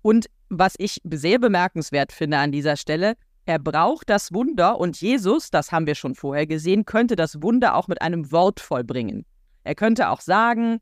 Und 0.00 0.26
was 0.58 0.74
ich 0.78 1.00
sehr 1.04 1.38
bemerkenswert 1.38 2.12
finde 2.12 2.38
an 2.38 2.52
dieser 2.52 2.76
Stelle, 2.76 3.14
er 3.44 3.58
braucht 3.58 4.08
das 4.08 4.32
Wunder 4.32 4.78
und 4.78 5.00
Jesus, 5.00 5.50
das 5.50 5.72
haben 5.72 5.86
wir 5.86 5.94
schon 5.94 6.14
vorher 6.14 6.46
gesehen, 6.46 6.84
könnte 6.84 7.16
das 7.16 7.42
Wunder 7.42 7.74
auch 7.74 7.88
mit 7.88 8.00
einem 8.02 8.30
Wort 8.30 8.60
vollbringen. 8.60 9.24
Er 9.64 9.74
könnte 9.74 10.10
auch 10.10 10.20
sagen, 10.20 10.78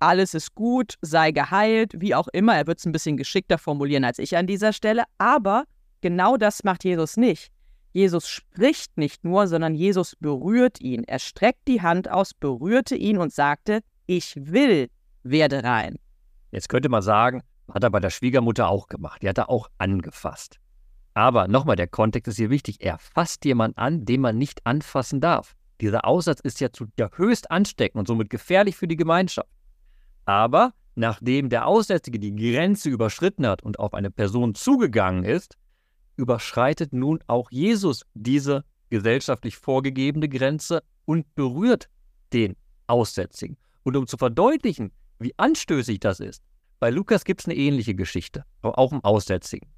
alles 0.00 0.34
ist 0.34 0.54
gut, 0.54 0.94
sei 1.02 1.30
geheilt, 1.30 1.92
wie 1.98 2.14
auch 2.14 2.28
immer. 2.32 2.56
Er 2.56 2.66
wird 2.66 2.78
es 2.78 2.86
ein 2.86 2.92
bisschen 2.92 3.16
geschickter 3.16 3.58
formulieren 3.58 4.04
als 4.04 4.18
ich 4.18 4.36
an 4.36 4.46
dieser 4.46 4.72
Stelle. 4.72 5.04
Aber 5.18 5.64
genau 6.00 6.36
das 6.36 6.64
macht 6.64 6.84
Jesus 6.84 7.16
nicht. 7.16 7.52
Jesus 7.92 8.28
spricht 8.28 8.96
nicht 8.96 9.24
nur, 9.24 9.46
sondern 9.46 9.74
Jesus 9.74 10.16
berührt 10.18 10.80
ihn. 10.80 11.04
Er 11.04 11.18
streckt 11.18 11.68
die 11.68 11.82
Hand 11.82 12.10
aus, 12.10 12.32
berührte 12.32 12.96
ihn 12.96 13.18
und 13.18 13.32
sagte, 13.32 13.80
ich 14.06 14.34
will, 14.36 14.88
werde 15.22 15.62
rein. 15.64 15.96
Jetzt 16.50 16.68
könnte 16.68 16.88
man 16.88 17.02
sagen, 17.02 17.42
hat 17.74 17.84
er 17.84 17.90
bei 17.90 18.00
der 18.00 18.10
Schwiegermutter 18.10 18.68
auch 18.68 18.86
gemacht. 18.86 19.22
Die 19.22 19.28
hat 19.28 19.38
er 19.38 19.50
auch 19.50 19.68
angefasst. 19.78 20.58
Aber 21.14 21.48
nochmal, 21.48 21.76
der 21.76 21.88
Kontext 21.88 22.28
ist 22.28 22.36
hier 22.36 22.50
wichtig. 22.50 22.76
Er 22.80 22.98
fasst 22.98 23.44
jemanden 23.44 23.78
an, 23.78 24.04
den 24.04 24.20
man 24.20 24.38
nicht 24.38 24.64
anfassen 24.64 25.20
darf. 25.20 25.56
Dieser 25.80 26.04
Aussatz 26.04 26.40
ist 26.40 26.60
ja, 26.60 26.72
zu, 26.72 26.86
ja 26.98 27.10
höchst 27.14 27.50
ansteckend 27.50 27.98
und 27.98 28.06
somit 28.06 28.30
gefährlich 28.30 28.76
für 28.76 28.86
die 28.86 28.96
Gemeinschaft. 28.96 29.48
Aber 30.24 30.72
nachdem 30.94 31.48
der 31.48 31.66
Aussätzige 31.66 32.18
die 32.18 32.34
Grenze 32.34 32.90
überschritten 32.90 33.46
hat 33.46 33.62
und 33.62 33.78
auf 33.78 33.94
eine 33.94 34.10
Person 34.10 34.54
zugegangen 34.54 35.24
ist, 35.24 35.56
überschreitet 36.16 36.92
nun 36.92 37.20
auch 37.26 37.50
Jesus 37.50 38.04
diese 38.14 38.64
gesellschaftlich 38.90 39.56
vorgegebene 39.56 40.28
Grenze 40.28 40.82
und 41.06 41.34
berührt 41.34 41.88
den 42.32 42.56
Aussätzigen. 42.86 43.56
Und 43.82 43.96
um 43.96 44.06
zu 44.06 44.16
verdeutlichen, 44.16 44.92
wie 45.18 45.32
anstößig 45.38 46.00
das 46.00 46.20
ist, 46.20 46.42
bei 46.80 46.90
Lukas 46.90 47.24
gibt 47.24 47.42
es 47.42 47.46
eine 47.46 47.56
ähnliche 47.56 47.94
Geschichte, 47.94 48.44
auch 48.62 48.92
im 48.92 49.04
Aussätzigen. 49.04 49.68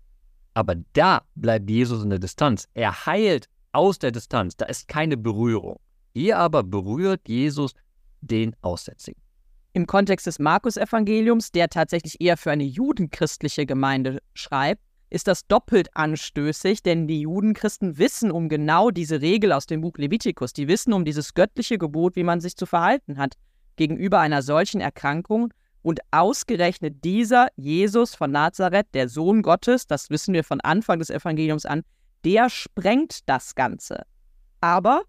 Aber 0.54 0.76
da 0.92 1.22
bleibt 1.34 1.68
Jesus 1.68 2.02
in 2.02 2.10
der 2.10 2.18
Distanz. 2.18 2.68
Er 2.74 3.06
heilt 3.06 3.48
aus 3.72 3.98
der 3.98 4.12
Distanz. 4.12 4.56
Da 4.56 4.66
ist 4.66 4.88
keine 4.88 5.16
Berührung. 5.16 5.80
Hier 6.14 6.38
aber 6.38 6.62
berührt 6.62 7.28
Jesus 7.28 7.74
den 8.20 8.54
Aussätzigen. 8.62 9.20
Im 9.72 9.86
Kontext 9.86 10.26
des 10.26 10.38
Markus-Evangeliums, 10.38 11.50
der 11.50 11.68
tatsächlich 11.68 12.20
eher 12.20 12.36
für 12.36 12.50
eine 12.50 12.64
judenchristliche 12.64 13.64
Gemeinde 13.64 14.20
schreibt, 14.34 14.82
ist 15.08 15.26
das 15.26 15.46
doppelt 15.46 15.88
anstößig, 15.94 16.82
denn 16.82 17.06
die 17.06 17.20
Judenchristen 17.20 17.98
wissen 17.98 18.30
um 18.30 18.48
genau 18.48 18.90
diese 18.90 19.20
Regel 19.20 19.52
aus 19.52 19.66
dem 19.66 19.80
Buch 19.80 19.96
Levitikus. 19.96 20.52
Die 20.52 20.68
wissen 20.68 20.92
um 20.92 21.04
dieses 21.04 21.34
göttliche 21.34 21.78
Gebot, 21.78 22.16
wie 22.16 22.22
man 22.22 22.40
sich 22.40 22.56
zu 22.56 22.64
verhalten 22.64 23.18
hat 23.18 23.36
gegenüber 23.76 24.20
einer 24.20 24.42
solchen 24.42 24.80
Erkrankung. 24.80 25.52
Und 25.82 26.00
ausgerechnet 26.12 27.04
dieser 27.04 27.48
Jesus 27.56 28.14
von 28.14 28.30
Nazareth, 28.30 28.86
der 28.94 29.08
Sohn 29.08 29.42
Gottes, 29.42 29.86
das 29.86 30.10
wissen 30.10 30.32
wir 30.32 30.44
von 30.44 30.60
Anfang 30.60 31.00
des 31.00 31.10
Evangeliums 31.10 31.66
an, 31.66 31.82
der 32.24 32.48
sprengt 32.48 33.28
das 33.28 33.54
Ganze. 33.54 34.04
Aber 34.60 35.02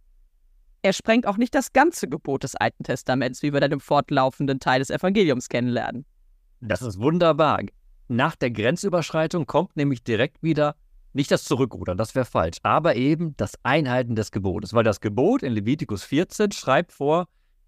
er 0.81 0.93
sprengt 0.93 1.27
auch 1.27 1.37
nicht 1.37 1.55
das 1.55 1.73
ganze 1.73 2.09
Gebot 2.09 2.43
des 2.43 2.55
Alten 2.55 2.83
Testaments, 2.83 3.41
wie 3.43 3.53
wir 3.53 3.61
dann 3.61 3.71
im 3.71 3.79
fortlaufenden 3.79 4.59
Teil 4.59 4.79
des 4.79 4.89
Evangeliums 4.89 5.47
kennenlernen. 5.47 6.05
Das 6.59 6.81
ist 6.81 6.99
wunderbar. 6.99 7.61
Nach 8.07 8.35
der 8.35 8.51
Grenzüberschreitung 8.51 9.45
kommt 9.45 9.77
nämlich 9.77 10.03
direkt 10.03 10.43
wieder 10.43 10.75
nicht 11.13 11.29
das 11.29 11.43
Zurückrudern, 11.43 11.97
das 11.97 12.15
wäre 12.15 12.25
falsch, 12.25 12.57
aber 12.63 12.95
eben 12.95 13.37
das 13.37 13.53
Einhalten 13.61 14.15
des 14.15 14.31
Gebotes. 14.31 14.73
Weil 14.73 14.83
das 14.83 14.99
Gebot 14.99 15.43
in 15.43 15.53
Levitikus 15.53 16.03
14 16.03 16.51
schreibt 16.51 16.91
vor, 16.91 17.27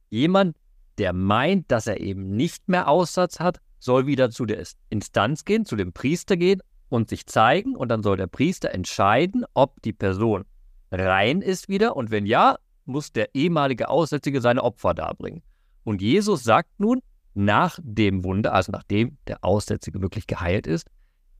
jemand, 0.10 0.58
der 0.98 1.14
meint, 1.14 1.72
dass 1.72 1.88
er 1.88 2.00
eben 2.00 2.36
nicht 2.36 2.68
mehr 2.68 2.88
Aussatz 2.88 3.40
hat, 3.40 3.60
soll 3.80 4.08
wieder 4.08 4.30
zu 4.32 4.46
der 4.46 4.64
Instanz 4.90 5.46
gehen, 5.46 5.66
zu 5.66 5.76
dem 5.76 5.94
Priester 5.94 6.38
gehen 6.38 6.62
und 6.90 7.10
sich 7.10 7.26
zeigen. 7.28 7.76
Und 7.76 7.90
dann 7.90 8.04
soll 8.04 8.18
der 8.18 8.28
Priester 8.28 8.72
entscheiden, 8.72 9.46
ob 9.54 9.82
die 9.82 9.94
Person 9.94 10.46
rein 10.92 11.42
ist 11.42 11.70
wieder. 11.70 11.96
Und 11.96 12.12
wenn 12.12 12.26
ja, 12.26 12.58
muss 12.86 13.12
der 13.12 13.34
ehemalige 13.36 13.90
Aussätzige 13.90 14.42
seine 14.42 14.64
Opfer 14.64 14.94
darbringen. 14.94 15.44
Und 15.84 16.02
Jesus 16.02 16.44
sagt 16.44 16.80
nun, 16.80 17.02
nach 17.34 17.80
dem 17.82 18.24
Wunder, 18.24 18.54
also 18.54 18.72
nachdem 18.72 19.18
der 19.28 19.44
Aussätzige 19.44 20.02
wirklich 20.02 20.26
geheilt 20.26 20.68
ist, 20.68 20.88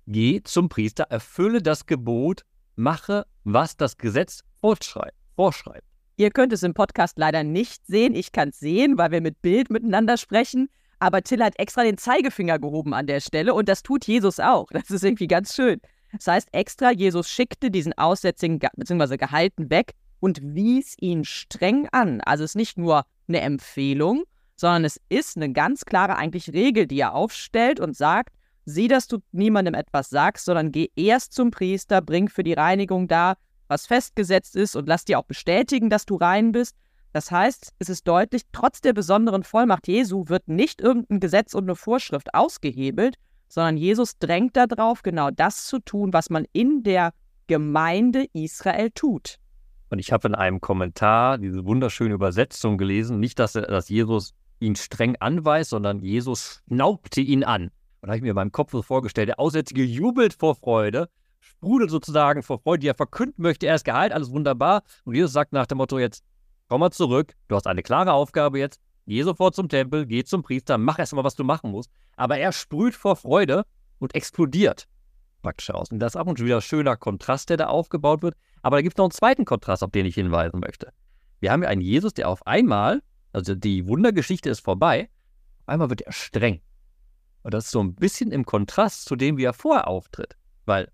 geh 0.08 0.42
zum 0.44 0.70
Priester, 0.70 1.06
erfülle 1.06 1.62
das 1.62 1.86
Gebot, 1.86 2.44
mache, 2.76 3.26
was 3.44 3.78
das 3.78 3.98
Gesetz 3.98 4.44
vorschreibt. 4.60 5.88
Ihr 6.18 6.32
könnt 6.32 6.54
es 6.54 6.64
im 6.64 6.74
Podcast 6.74 7.18
leider 7.18 7.44
nicht 7.44 7.86
sehen. 7.88 8.16
Ich 8.16 8.32
kann 8.32 8.50
es 8.50 8.60
sehen, 8.60 8.98
weil 8.98 9.12
wir 9.12 9.22
mit 9.22 9.42
Bild 9.42 9.70
miteinander 9.70 10.16
sprechen. 10.18 10.70
Aber 11.00 11.22
Till 11.22 11.44
hat 11.44 11.60
extra 11.60 11.84
den 11.84 11.98
Zeigefinger 11.98 12.58
gehoben 12.58 12.94
an 12.94 13.06
der 13.06 13.20
Stelle 13.20 13.54
und 13.54 13.68
das 13.68 13.84
tut 13.84 14.06
Jesus 14.06 14.40
auch. 14.40 14.68
Das 14.72 14.90
ist 14.90 15.04
irgendwie 15.04 15.28
ganz 15.28 15.54
schön. 15.54 15.82
Das 16.14 16.28
heißt 16.28 16.50
extra, 16.54 16.92
Jesus 16.92 17.30
schickte 17.30 17.70
diesen 17.70 17.94
Aussätzigen 17.98 18.60
bzw. 18.60 19.18
Gehalten 19.18 19.70
weg 19.70 19.92
und 20.22 20.40
wies 20.42 20.96
ihn 21.02 21.26
streng 21.26 21.90
an. 21.92 22.22
Also 22.22 22.46
es 22.46 22.52
ist 22.52 22.56
nicht 22.56 22.78
nur 22.78 23.06
eine 23.28 23.42
Empfehlung, 23.42 24.24
sondern 24.56 24.86
es 24.86 25.02
ist 25.10 25.36
eine 25.36 25.52
ganz 25.52 25.84
klare 25.84 26.16
eigentlich 26.16 26.54
Regel, 26.54 26.88
die 26.88 27.00
er 27.00 27.14
aufstellt 27.14 27.82
und 27.82 27.98
sagt, 27.98 28.34
sieh, 28.64 28.88
dass 28.88 29.08
du 29.08 29.20
niemandem 29.34 29.74
etwas 29.74 30.10
sagst, 30.10 30.46
sondern 30.46 30.72
geh 30.72 30.90
erst 30.96 31.34
zum 31.34 31.52
Priester, 31.52 32.02
bring 32.02 32.30
für 32.30 32.44
die 32.44 32.54
Reinigung 32.54 33.10
da, 33.10 33.36
was 33.68 33.88
festgesetzt 33.88 34.56
ist 34.56 34.76
und 34.76 34.88
lass 34.88 35.06
dir 35.06 35.20
auch 35.20 35.26
bestätigen, 35.26 35.90
dass 35.90 36.06
du 36.06 36.16
rein 36.16 36.52
bist. 36.52 36.76
Das 37.14 37.32
heißt, 37.32 37.74
es 37.80 37.90
ist 37.90 38.08
deutlich, 38.08 38.42
trotz 38.52 38.82
der 38.82 38.94
besonderen 38.94 39.44
Vollmacht 39.44 39.88
Jesu 39.88 40.26
wird 40.28 40.48
nicht 40.48 40.82
irgendein 40.82 41.20
Gesetz 41.20 41.54
und 41.54 41.64
eine 41.64 41.76
Vorschrift 41.76 42.34
ausgehebelt, 42.34 43.16
sondern 43.48 43.78
Jesus 43.78 44.18
drängt 44.18 44.58
darauf, 44.58 45.02
genau 45.02 45.32
das 45.32 45.66
zu 45.66 45.80
tun, 45.80 46.12
was 46.14 46.30
man 46.30 46.46
in 46.52 46.84
der 46.84 47.14
Gemeinde 47.48 48.26
Israel 48.34 48.92
tut. 48.92 49.38
Und 49.90 50.00
ich 50.00 50.12
habe 50.12 50.28
in 50.28 50.36
einem 50.36 50.62
Kommentar 50.62 51.38
diese 51.38 51.66
wunderschöne 51.66 52.14
Übersetzung 52.14 52.78
gelesen, 52.78 53.20
nicht, 53.20 53.40
dass, 53.40 53.54
dass 53.54 53.88
Jesus 53.88 54.34
ihn 54.60 54.76
streng 54.76 55.16
anweist, 55.20 55.70
sondern 55.70 56.00
Jesus 56.00 56.64
schnaubte 56.68 57.22
ihn 57.22 57.44
an. 57.44 57.66
Und 57.66 57.72
da 58.02 58.08
habe 58.10 58.18
ich 58.18 58.24
mir 58.24 58.32
in 58.32 58.36
meinem 58.36 58.52
Kopf 58.52 58.72
so 58.72 58.82
vorgestellt, 58.82 59.30
der 59.30 59.40
Aussätzige 59.40 59.84
jubelt 59.84 60.34
vor 60.34 60.56
Freude, 60.56 61.10
sprudelt 61.46 61.90
sozusagen 61.90 62.44
vor 62.44 62.60
Freude, 62.60 62.82
die 62.82 62.88
er 62.88 62.96
verkünden 62.96 63.42
möchte, 63.42 63.68
er 63.68 63.76
ist 63.76 63.86
geheilt, 63.86 64.12
alles 64.12 64.32
wunderbar. 64.32 64.84
Und 65.04 65.16
Jesus 65.16 65.34
sagt 65.34 65.54
nach 65.54 65.68
dem 65.68 65.78
Motto 65.78 66.00
jetzt, 66.00 66.24
komm 66.68 66.82
mal 66.82 66.92
zurück, 66.92 67.34
du 67.48 67.56
hast 67.56 67.68
eine 67.68 67.84
klare 67.84 68.14
Aufgabe 68.14 68.60
jetzt, 68.60 68.80
geh 69.06 69.22
sofort 69.24 69.56
zum 69.56 69.70
Tempel, 69.70 70.06
geh 70.06 70.24
zum 70.24 70.44
Priester, 70.44 70.78
mach 70.78 71.00
erst 71.00 71.14
mal, 71.14 71.24
was 71.24 71.36
du 71.36 71.44
machen 71.44 71.72
musst. 71.72 71.90
Aber 72.18 72.38
er 72.38 72.52
sprüht 72.52 72.96
vor 72.96 73.16
Freude 73.16 73.66
und 74.00 74.16
explodiert 74.16 74.88
praktisch 75.46 75.70
aus. 75.70 75.92
Und 75.92 76.00
das 76.00 76.16
ist 76.16 76.22
auch 76.22 76.26
ein 76.26 76.38
wieder 76.38 76.60
schöner 76.60 76.98
Kontrast, 76.98 77.50
der 77.52 77.58
da 77.58 77.68
aufgebaut 77.68 78.24
wird. 78.24 78.36
Aber 78.64 78.78
da 78.78 78.82
gibt 78.82 78.96
es 78.96 78.98
noch 78.98 79.06
einen 79.06 79.12
zweiten 79.12 79.46
Kontrast, 79.46 79.84
auf 79.84 79.92
den 79.92 80.08
ich 80.08 80.16
hinweisen 80.16 80.60
möchte. 80.60 80.92
Wir 81.40 81.52
haben 81.52 81.62
ja 81.62 81.70
einen 81.70 81.82
Jesus, 81.82 82.16
der 82.16 82.30
auf 82.30 82.48
einmal, 82.48 83.04
also 83.32 83.54
die 83.54 83.88
Wundergeschichte 83.88 84.50
ist 84.50 84.62
vorbei, 84.62 85.08
auf 85.62 85.70
einmal 85.70 85.92
wird 85.92 86.02
er 86.02 86.14
streng. 86.14 86.62
Und 87.44 87.54
das 87.54 87.66
ist 87.66 87.72
so 87.72 87.80
ein 87.80 87.94
bisschen 87.94 88.32
im 88.32 88.44
Kontrast 88.44 89.06
zu 89.06 89.16
dem, 89.16 89.38
wie 89.38 89.44
er 89.44 89.54
vorher 89.54 89.88
auftritt. 89.88 90.36
Weil 90.66 90.92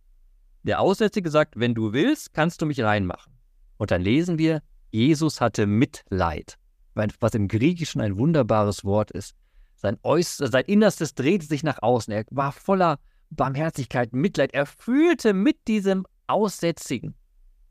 der 0.63 0.79
Aussätzige 0.79 1.29
sagt, 1.29 1.59
wenn 1.59 1.73
du 1.73 1.93
willst, 1.93 2.33
kannst 2.33 2.61
du 2.61 2.65
mich 2.65 2.81
reinmachen. 2.81 3.33
Und 3.77 3.91
dann 3.91 4.01
lesen 4.01 4.37
wir, 4.37 4.61
Jesus 4.91 5.41
hatte 5.41 5.65
Mitleid, 5.65 6.57
was 6.93 7.33
im 7.33 7.47
Griechischen 7.47 8.01
ein 8.01 8.17
wunderbares 8.17 8.83
Wort 8.83 9.11
ist. 9.11 9.35
Sein, 9.75 9.97
Äußeres, 10.03 10.51
sein 10.51 10.65
Innerstes 10.65 11.15
drehte 11.15 11.45
sich 11.45 11.63
nach 11.63 11.81
außen. 11.81 12.13
Er 12.13 12.25
war 12.29 12.51
voller 12.51 12.99
Barmherzigkeit, 13.31 14.13
Mitleid. 14.13 14.53
Er 14.53 14.67
fühlte 14.67 15.33
mit 15.33 15.67
diesem 15.67 16.05
Aussätzigen. 16.27 17.15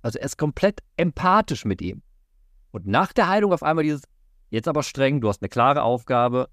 Also 0.02 0.18
er 0.18 0.24
ist 0.24 0.38
komplett 0.38 0.80
empathisch 0.96 1.64
mit 1.64 1.80
ihm. 1.80 2.02
Und 2.72 2.86
nach 2.86 3.12
der 3.12 3.28
Heilung 3.28 3.52
auf 3.52 3.62
einmal 3.62 3.84
dieses, 3.84 4.02
jetzt 4.48 4.66
aber 4.66 4.82
streng, 4.82 5.20
du 5.20 5.28
hast 5.28 5.42
eine 5.42 5.48
klare 5.48 5.82
Aufgabe, 5.82 6.48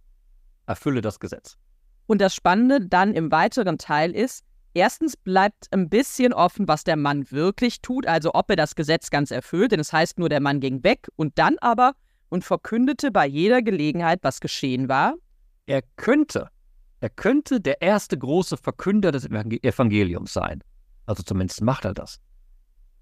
erfülle 0.68 1.02
das 1.02 1.20
Gesetz. 1.20 1.58
Und 2.06 2.22
das 2.22 2.36
Spannende 2.36 2.86
dann 2.88 3.14
im 3.14 3.32
weiteren 3.32 3.78
Teil 3.78 4.16
ist, 4.16 4.44
Erstens 4.74 5.18
bleibt 5.18 5.68
ein 5.72 5.90
bisschen 5.90 6.34
offen, 6.34 6.68
was 6.68 6.84
der 6.84 6.98
Mann 6.98 7.32
wirklich 7.32 7.82
tut, 7.82 8.06
also 8.06 8.34
ob 8.34 8.50
er 8.50 8.56
das 8.56 8.76
Gesetz 8.76 9.10
ganz 9.10 9.32
erfüllt, 9.32 9.72
denn 9.72 9.80
es 9.80 9.92
heißt 9.92 10.20
nur, 10.20 10.30
der 10.30 10.42
Mann 10.42 10.60
ging 10.60 10.84
weg 10.84 11.08
und 11.16 11.38
dann 11.40 11.58
aber 11.60 11.94
und 12.30 12.44
verkündete 12.44 13.12
bei 13.12 13.26
jeder 13.26 13.62
Gelegenheit, 13.62 14.20
was 14.22 14.40
geschehen 14.40 14.90
war. 14.90 15.16
Er 15.66 15.82
könnte, 15.96 16.50
er 17.00 17.10
könnte 17.10 17.60
der 17.60 17.82
erste 17.82 18.18
große 18.18 18.58
Verkünder 18.58 19.12
des 19.12 19.26
Evangeliums 19.26 20.34
sein. 20.34 20.64
Also 21.06 21.24
zumindest 21.24 21.62
macht 21.62 21.86
er 21.86 21.94
das. 21.94 22.20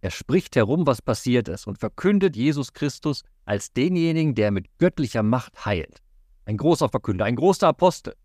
Er 0.01 0.11
spricht 0.11 0.55
herum, 0.55 0.85
was 0.85 1.01
passiert 1.01 1.47
ist 1.47 1.65
und 1.65 1.79
verkündet 1.79 2.35
Jesus 2.35 2.73
Christus 2.73 3.23
als 3.45 3.73
denjenigen, 3.73 4.35
der 4.35 4.51
mit 4.51 4.67
göttlicher 4.77 5.23
Macht 5.23 5.65
heilt. 5.65 6.03
Ein 6.45 6.57
großer 6.57 6.89
Verkünder, 6.89 7.25
ein 7.25 7.35
großer 7.35 7.67
Apostel. 7.67 8.15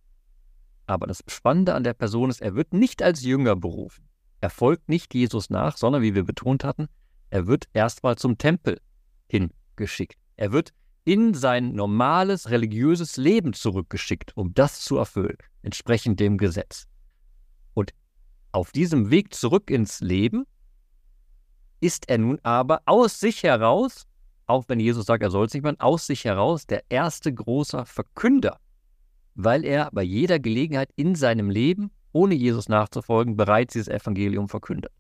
Aber 0.91 1.07
das 1.07 1.23
Spannende 1.29 1.75
an 1.75 1.85
der 1.85 1.95
Person 1.95 2.31
ist, 2.31 2.43
er 2.43 2.57
wird 2.57 2.75
nicht 2.75 3.01
als 3.01 3.23
Jünger 3.23 3.55
berufen. 3.55 4.09
Er 4.41 4.51
folgt 4.51 4.89
nicht 4.89 5.15
Jesus 5.15 5.49
nach, 5.49 5.77
sondern, 5.77 6.03
wie 6.03 6.17
wir 6.17 6.25
betont 6.25 6.65
hatten, 6.65 6.89
er 7.31 7.47
wird 7.47 7.69
erstmal 7.73 8.17
zum 8.17 8.39
Tempel 8.39 8.81
hingeschickt. 9.29 10.19
Er 10.37 10.51
wird 10.51 10.73
in 11.05 11.33
sein 11.33 11.75
normales 11.75 12.51
religiöses 12.51 13.17
Leben 13.17 13.53
zurückgeschickt, 13.53 14.37
um 14.37 14.53
das 14.53 14.81
zu 14.81 14.97
erfüllen, 14.97 15.37
entsprechend 15.63 16.19
dem 16.19 16.39
Gesetz. 16.39 16.89
Und 17.73 17.93
auf 18.51 18.73
diesem 18.73 19.11
Weg 19.11 19.33
zurück 19.33 19.71
ins 19.71 20.01
Leben 20.01 20.45
ist 21.79 22.09
er 22.09 22.19
nun 22.19 22.41
aber 22.43 22.83
aus 22.87 23.21
sich 23.21 23.45
heraus, 23.45 24.09
auch 24.47 24.65
wenn 24.67 24.81
Jesus 24.81 25.07
sagt, 25.07 25.23
er 25.23 25.31
soll 25.31 25.47
es 25.47 25.55
nicht 25.55 25.63
machen, 25.63 25.79
aus 25.79 26.09
sich 26.09 26.25
heraus 26.25 26.67
der 26.67 26.83
erste 26.89 27.33
große 27.33 27.87
Verkünder 27.87 28.59
weil 29.45 29.65
er 29.65 29.91
bei 29.93 30.03
jeder 30.03 30.39
Gelegenheit 30.39 30.91
in 30.97 31.15
seinem 31.15 31.51
Leben, 31.51 31.91
ohne 32.13 32.35
Jesus 32.35 32.69
nachzufolgen, 32.69 33.37
bereits 33.37 33.73
dieses 33.73 33.89
Evangelium 33.89 34.49
verkündet. 34.49 34.93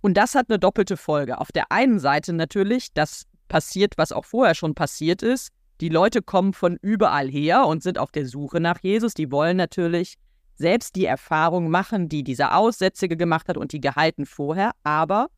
Und 0.00 0.16
das 0.16 0.34
hat 0.34 0.48
eine 0.48 0.58
doppelte 0.58 0.96
Folge. 0.96 1.38
Auf 1.38 1.52
der 1.52 1.70
einen 1.70 1.98
Seite 1.98 2.32
natürlich, 2.32 2.92
das 2.92 3.24
passiert, 3.48 3.94
was 3.96 4.12
auch 4.12 4.24
vorher 4.24 4.54
schon 4.54 4.74
passiert 4.74 5.22
ist. 5.22 5.50
Die 5.80 5.88
Leute 5.88 6.22
kommen 6.22 6.52
von 6.52 6.76
überall 6.80 7.28
her 7.28 7.66
und 7.66 7.82
sind 7.82 7.98
auf 7.98 8.10
der 8.10 8.26
Suche 8.26 8.60
nach 8.60 8.78
Jesus. 8.82 9.14
Die 9.14 9.30
wollen 9.30 9.56
natürlich 9.56 10.16
selbst 10.56 10.96
die 10.96 11.06
Erfahrung 11.06 11.70
machen, 11.70 12.08
die 12.08 12.24
dieser 12.24 12.56
Aussätzige 12.56 13.16
gemacht 13.16 13.48
hat 13.48 13.56
und 13.56 13.72
die 13.72 13.80
gehalten 13.80 14.26
vorher. 14.26 14.72
Aber 14.82 15.28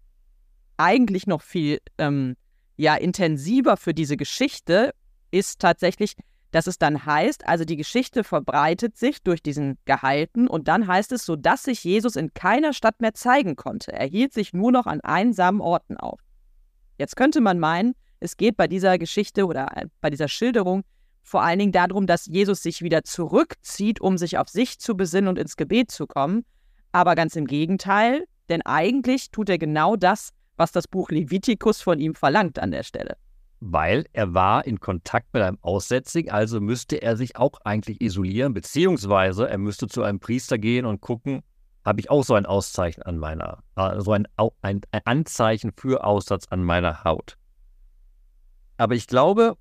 eigentlich 0.76 1.26
noch 1.26 1.42
viel 1.42 1.78
ähm, 1.98 2.36
ja, 2.76 2.94
intensiver 2.94 3.76
für 3.76 3.94
diese 3.94 4.16
Geschichte 4.16 4.92
ist 5.30 5.60
tatsächlich, 5.60 6.14
dass 6.54 6.68
es 6.68 6.78
dann 6.78 7.04
heißt, 7.04 7.48
also 7.48 7.64
die 7.64 7.76
Geschichte 7.76 8.22
verbreitet 8.22 8.96
sich 8.96 9.24
durch 9.24 9.42
diesen 9.42 9.76
Geheilten 9.86 10.46
und 10.46 10.68
dann 10.68 10.86
heißt 10.86 11.10
es, 11.10 11.26
so 11.26 11.34
dass 11.34 11.64
sich 11.64 11.82
Jesus 11.82 12.14
in 12.14 12.32
keiner 12.32 12.72
Stadt 12.72 13.00
mehr 13.00 13.12
zeigen 13.12 13.56
konnte. 13.56 13.92
Er 13.92 14.06
hielt 14.06 14.32
sich 14.32 14.52
nur 14.52 14.70
noch 14.70 14.86
an 14.86 15.00
einsamen 15.00 15.60
Orten 15.60 15.96
auf. 15.96 16.20
Jetzt 16.96 17.16
könnte 17.16 17.40
man 17.40 17.58
meinen, 17.58 17.94
es 18.20 18.36
geht 18.36 18.56
bei 18.56 18.68
dieser 18.68 18.98
Geschichte 18.98 19.46
oder 19.46 19.76
äh, 19.76 19.86
bei 20.00 20.10
dieser 20.10 20.28
Schilderung 20.28 20.84
vor 21.24 21.42
allen 21.42 21.58
Dingen 21.58 21.72
darum, 21.72 22.06
dass 22.06 22.26
Jesus 22.26 22.62
sich 22.62 22.82
wieder 22.82 23.02
zurückzieht, 23.02 24.00
um 24.00 24.16
sich 24.16 24.38
auf 24.38 24.48
sich 24.48 24.78
zu 24.78 24.96
besinnen 24.96 25.26
und 25.26 25.40
ins 25.40 25.56
Gebet 25.56 25.90
zu 25.90 26.06
kommen. 26.06 26.44
Aber 26.92 27.16
ganz 27.16 27.34
im 27.34 27.48
Gegenteil, 27.48 28.26
denn 28.48 28.62
eigentlich 28.62 29.32
tut 29.32 29.48
er 29.48 29.58
genau 29.58 29.96
das, 29.96 30.30
was 30.56 30.70
das 30.70 30.86
Buch 30.86 31.10
Levitikus 31.10 31.82
von 31.82 31.98
ihm 31.98 32.14
verlangt 32.14 32.60
an 32.60 32.70
der 32.70 32.84
Stelle 32.84 33.16
weil 33.60 34.06
er 34.12 34.34
war 34.34 34.66
in 34.66 34.80
Kontakt 34.80 35.32
mit 35.32 35.42
einem 35.42 35.58
Aussätzigen, 35.62 36.30
also 36.30 36.60
müsste 36.60 37.00
er 37.00 37.16
sich 37.16 37.36
auch 37.36 37.60
eigentlich 37.64 38.00
isolieren, 38.00 38.54
beziehungsweise 38.54 39.48
er 39.48 39.58
müsste 39.58 39.86
zu 39.86 40.02
einem 40.02 40.20
Priester 40.20 40.58
gehen 40.58 40.86
und 40.86 41.00
gucken, 41.00 41.42
habe 41.84 42.00
ich 42.00 42.10
auch 42.10 42.24
so 42.24 42.34
ein 42.34 42.46
Auszeichen 42.46 43.02
an 43.02 43.18
meiner, 43.18 43.62
äh, 43.76 44.00
so 44.00 44.12
ein, 44.12 44.26
ein, 44.62 44.80
ein 44.90 45.02
Anzeichen 45.04 45.72
für 45.76 46.04
Aussatz 46.04 46.46
an 46.48 46.64
meiner 46.64 47.04
Haut. 47.04 47.36
Aber 48.76 48.94
ich 48.94 49.06
glaube, 49.06 49.56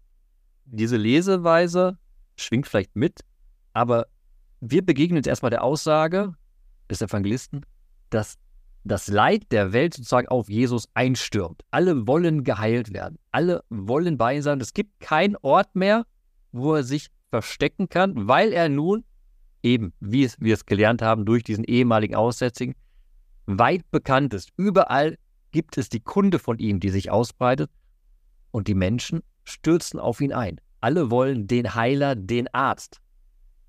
diese 0.66 0.98
Leseweise 0.98 1.98
schwingt 2.38 2.68
vielleicht 2.68 2.96
mit, 2.96 3.22
aber 3.74 4.08
wir 4.62 4.86
begegnen 4.86 5.18
jetzt 5.18 5.28
erstmal 5.28 5.52
der 5.52 5.64
Aussage 5.64 6.34
des 6.90 7.02
Evangelisten, 7.02 7.66
dass 8.10 8.38
das 8.84 9.08
Leid 9.08 9.52
der 9.52 9.74
Welt 9.74 9.94
sozusagen 9.94 10.28
auf 10.28 10.50
Jesus 10.50 10.88
einstürmt. 10.94 11.64
Alle 11.72 12.08
wollen 12.08 12.44
geheilt 12.44 12.94
werden. 12.94 13.18
Alle 13.32 13.64
wollen 13.70 14.18
bei 14.18 14.36
ihm 14.36 14.42
sein. 14.42 14.60
Es 14.60 14.74
gibt 14.74 15.00
keinen 15.00 15.38
Ort 15.38 15.76
mehr, 15.76 16.06
wo 16.52 16.76
er 16.76 16.84
sich 16.84 17.08
verstecken 17.30 17.90
kann, 17.90 18.28
weil 18.28 18.52
er 18.52 18.70
nun 18.70 19.04
eben, 19.64 19.94
wie 20.00 20.30
wir 20.40 20.54
es 20.54 20.66
gelernt 20.66 21.02
haben, 21.02 21.26
durch 21.26 21.44
diesen 21.44 21.64
ehemaligen 21.64 22.16
Aussätzigen, 22.16 22.76
weit 23.46 23.90
bekannt 23.92 24.34
ist. 24.34 24.52
Überall 24.58 25.18
gibt 25.52 25.78
es 25.78 25.90
die 25.90 26.02
Kunde 26.02 26.40
von 26.40 26.60
ihm, 26.60 26.80
die 26.80 26.90
sich 26.90 27.10
ausbreitet. 27.10 27.72
Und 28.52 28.68
die 28.68 28.76
Menschen 28.76 29.24
stürzen 29.46 30.00
auf 30.00 30.22
ihn 30.22 30.34
ein. 30.34 30.60
Alle 30.82 31.10
wollen 31.10 31.48
den 31.48 31.76
Heiler, 31.76 32.16
den 32.16 32.54
Arzt 32.54 33.02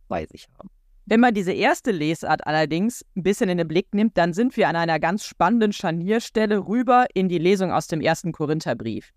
bei 0.08 0.26
sich 0.26 0.48
haben. 0.58 0.68
Wenn 1.06 1.20
man 1.20 1.34
diese 1.34 1.52
erste 1.52 1.90
Lesart 1.90 2.46
allerdings 2.46 3.04
ein 3.14 3.22
bisschen 3.22 3.50
in 3.50 3.58
den 3.58 3.68
Blick 3.68 3.94
nimmt, 3.94 4.16
dann 4.16 4.32
sind 4.32 4.56
wir 4.56 4.68
an 4.68 4.76
einer 4.76 4.98
ganz 4.98 5.24
spannenden 5.24 5.74
Scharnierstelle 5.74 6.66
rüber 6.66 7.06
in 7.12 7.28
die 7.28 7.38
Lesung 7.38 7.72
aus 7.72 7.88
dem 7.88 8.00
ersten 8.00 8.32
Korintherbrief. 8.32 9.12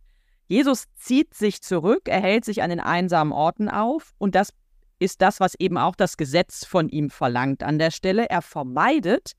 Jesus 0.48 0.86
zieht 0.96 1.34
sich 1.34 1.62
zurück, 1.62 2.04
er 2.06 2.22
hält 2.22 2.44
sich 2.44 2.62
an 2.62 2.70
den 2.70 2.82
einsamen 2.82 3.32
Orten 3.32 3.70
auf 3.70 4.12
und 4.18 4.36
das 4.36 4.54
ist 5.00 5.22
das, 5.22 5.40
was 5.40 5.56
eben 5.56 5.78
auch 5.78 5.96
das 5.96 6.18
Gesetz 6.18 6.66
von 6.66 6.90
ihm 6.90 7.10
verlangt 7.10 7.64
an 7.64 7.80
der 7.80 7.92
Stelle. 7.92 8.30
Er 8.30 8.42
vermeidet 8.42 9.34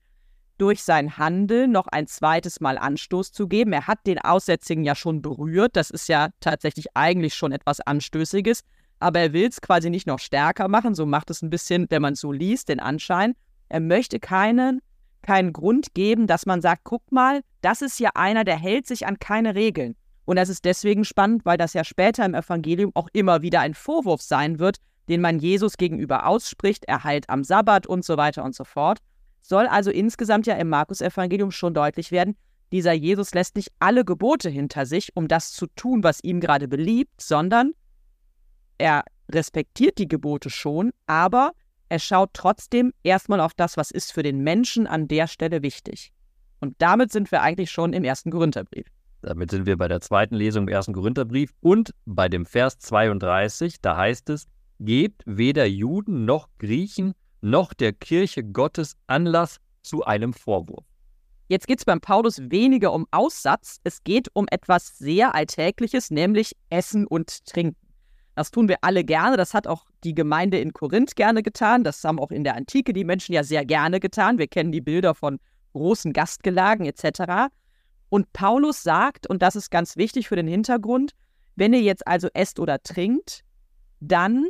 durch 0.57 0.83
sein 0.83 1.17
Handeln 1.17 1.71
noch 1.71 1.87
ein 1.87 2.07
zweites 2.07 2.59
Mal 2.61 2.77
Anstoß 2.77 3.31
zu 3.31 3.47
geben. 3.47 3.73
Er 3.73 3.87
hat 3.87 3.99
den 4.07 4.19
Aussätzigen 4.19 4.83
ja 4.83 4.95
schon 4.95 5.21
berührt. 5.21 5.75
Das 5.75 5.89
ist 5.89 6.09
ja 6.09 6.29
tatsächlich 6.39 6.87
eigentlich 6.95 7.35
schon 7.35 7.51
etwas 7.51 7.79
Anstößiges 7.79 8.61
aber 8.99 9.19
er 9.19 9.33
will 9.33 9.47
es 9.47 9.61
quasi 9.61 9.89
nicht 9.89 10.07
noch 10.07 10.19
stärker 10.19 10.67
machen. 10.67 10.95
So 10.95 11.05
macht 11.05 11.29
es 11.29 11.41
ein 11.41 11.49
bisschen, 11.49 11.87
wenn 11.89 12.01
man 12.01 12.13
es 12.13 12.21
so 12.21 12.31
liest, 12.31 12.69
den 12.69 12.79
Anschein. 12.79 13.33
Er 13.69 13.79
möchte 13.79 14.19
keinen, 14.19 14.81
keinen 15.21 15.53
Grund 15.53 15.93
geben, 15.93 16.27
dass 16.27 16.45
man 16.45 16.61
sagt, 16.61 16.81
guck 16.83 17.11
mal, 17.11 17.41
das 17.61 17.81
ist 17.81 17.99
ja 17.99 18.11
einer, 18.15 18.43
der 18.43 18.57
hält 18.57 18.87
sich 18.87 19.07
an 19.07 19.19
keine 19.19 19.55
Regeln. 19.55 19.95
Und 20.25 20.35
das 20.35 20.49
ist 20.49 20.65
deswegen 20.65 21.05
spannend, 21.05 21.45
weil 21.45 21.57
das 21.57 21.73
ja 21.73 21.83
später 21.83 22.25
im 22.25 22.35
Evangelium 22.35 22.91
auch 22.93 23.09
immer 23.13 23.41
wieder 23.41 23.61
ein 23.61 23.73
Vorwurf 23.73 24.21
sein 24.21 24.59
wird, 24.59 24.77
den 25.07 25.21
man 25.21 25.39
Jesus 25.39 25.77
gegenüber 25.77 26.27
ausspricht, 26.27 26.85
er 26.85 27.03
heilt 27.03 27.29
am 27.29 27.43
Sabbat 27.43 27.87
und 27.87 28.05
so 28.05 28.15
weiter 28.17 28.43
und 28.43 28.53
so 28.53 28.63
fort. 28.63 28.99
Soll 29.41 29.65
also 29.65 29.89
insgesamt 29.89 30.45
ja 30.45 30.55
im 30.55 30.69
Markus-Evangelium 30.69 31.49
schon 31.49 31.73
deutlich 31.73 32.11
werden, 32.11 32.35
dieser 32.71 32.93
Jesus 32.93 33.33
lässt 33.33 33.55
nicht 33.55 33.71
alle 33.79 34.05
Gebote 34.05 34.49
hinter 34.49 34.85
sich, 34.85 35.15
um 35.15 35.27
das 35.27 35.51
zu 35.51 35.65
tun, 35.75 36.03
was 36.03 36.23
ihm 36.23 36.39
gerade 36.39 36.67
beliebt, 36.67 37.19
sondern 37.19 37.73
er 38.79 39.03
respektiert 39.31 39.99
die 39.99 40.07
Gebote 40.07 40.49
schon, 40.49 40.91
aber 41.05 41.51
er 41.89 41.99
schaut 41.99 42.31
trotzdem 42.33 42.93
erstmal 43.03 43.39
auf 43.39 43.53
das, 43.53 43.77
was 43.77 43.91
ist 43.91 44.11
für 44.11 44.23
den 44.23 44.39
Menschen 44.39 44.87
an 44.87 45.07
der 45.07 45.27
Stelle 45.27 45.61
wichtig. 45.61 46.11
Und 46.59 46.75
damit 46.79 47.11
sind 47.11 47.31
wir 47.31 47.41
eigentlich 47.41 47.71
schon 47.71 47.93
im 47.93 48.03
ersten 48.03 48.31
Korintherbrief. 48.31 48.87
Damit 49.21 49.51
sind 49.51 49.65
wir 49.65 49.77
bei 49.77 49.87
der 49.87 50.01
zweiten 50.01 50.35
Lesung 50.35 50.63
im 50.63 50.73
ersten 50.73 50.93
Korintherbrief 50.93 51.51
und 51.61 51.93
bei 52.05 52.29
dem 52.29 52.45
Vers 52.45 52.79
32, 52.79 53.81
da 53.81 53.97
heißt 53.97 54.29
es, 54.29 54.47
gebt 54.79 55.23
weder 55.25 55.65
Juden 55.65 56.25
noch 56.25 56.47
Griechen 56.57 57.13
noch 57.41 57.73
der 57.73 57.93
Kirche 57.93 58.43
Gottes 58.43 58.95
Anlass 59.07 59.57
zu 59.81 60.03
einem 60.05 60.33
Vorwurf. 60.33 60.85
Jetzt 61.47 61.67
geht 61.67 61.79
es 61.79 61.85
beim 61.85 61.99
Paulus 61.99 62.39
weniger 62.39 62.93
um 62.93 63.07
Aussatz, 63.11 63.79
es 63.83 64.03
geht 64.03 64.27
um 64.33 64.45
etwas 64.51 64.97
sehr 64.97 65.33
Alltägliches, 65.33 66.11
nämlich 66.11 66.55
Essen 66.69 67.07
und 67.07 67.45
Trinken. 67.45 67.88
Das 68.39 68.51
tun 68.51 68.69
wir 68.69 68.77
alle 68.85 69.03
gerne. 69.03 69.35
Das 69.35 69.53
hat 69.53 69.67
auch 69.67 69.83
die 70.05 70.15
Gemeinde 70.15 70.59
in 70.59 70.71
Korinth 70.71 71.17
gerne 71.17 71.43
getan. 71.43 71.83
Das 71.83 72.01
haben 72.05 72.21
auch 72.21 72.31
in 72.31 72.45
der 72.45 72.55
Antike 72.55 72.93
die 72.93 73.03
Menschen 73.03 73.33
ja 73.33 73.43
sehr 73.43 73.65
gerne 73.65 73.99
getan. 73.99 74.37
Wir 74.37 74.47
kennen 74.47 74.71
die 74.71 74.79
Bilder 74.79 75.13
von 75.13 75.41
großen 75.73 76.13
Gastgelagen 76.13 76.85
etc. 76.85 77.51
Und 78.07 78.31
Paulus 78.31 78.81
sagt, 78.81 79.27
und 79.27 79.41
das 79.41 79.57
ist 79.57 79.71
ganz 79.71 79.97
wichtig 79.97 80.29
für 80.29 80.37
den 80.37 80.47
Hintergrund, 80.47 81.11
wenn 81.57 81.73
ihr 81.73 81.81
jetzt 81.81 82.07
also 82.07 82.29
esst 82.33 82.61
oder 82.61 82.81
trinkt, 82.81 83.41
dann 83.99 84.45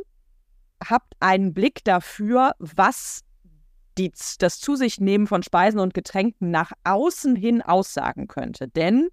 habt 0.88 1.14
einen 1.18 1.52
Blick 1.52 1.82
dafür, 1.82 2.52
was 2.60 3.22
die, 3.98 4.12
das 4.38 4.60
Zu 4.60 4.76
sich 4.76 5.00
nehmen 5.00 5.26
von 5.26 5.42
Speisen 5.42 5.80
und 5.80 5.94
Getränken 5.94 6.52
nach 6.52 6.70
außen 6.84 7.34
hin 7.34 7.60
aussagen 7.60 8.28
könnte. 8.28 8.68
Denn 8.68 9.08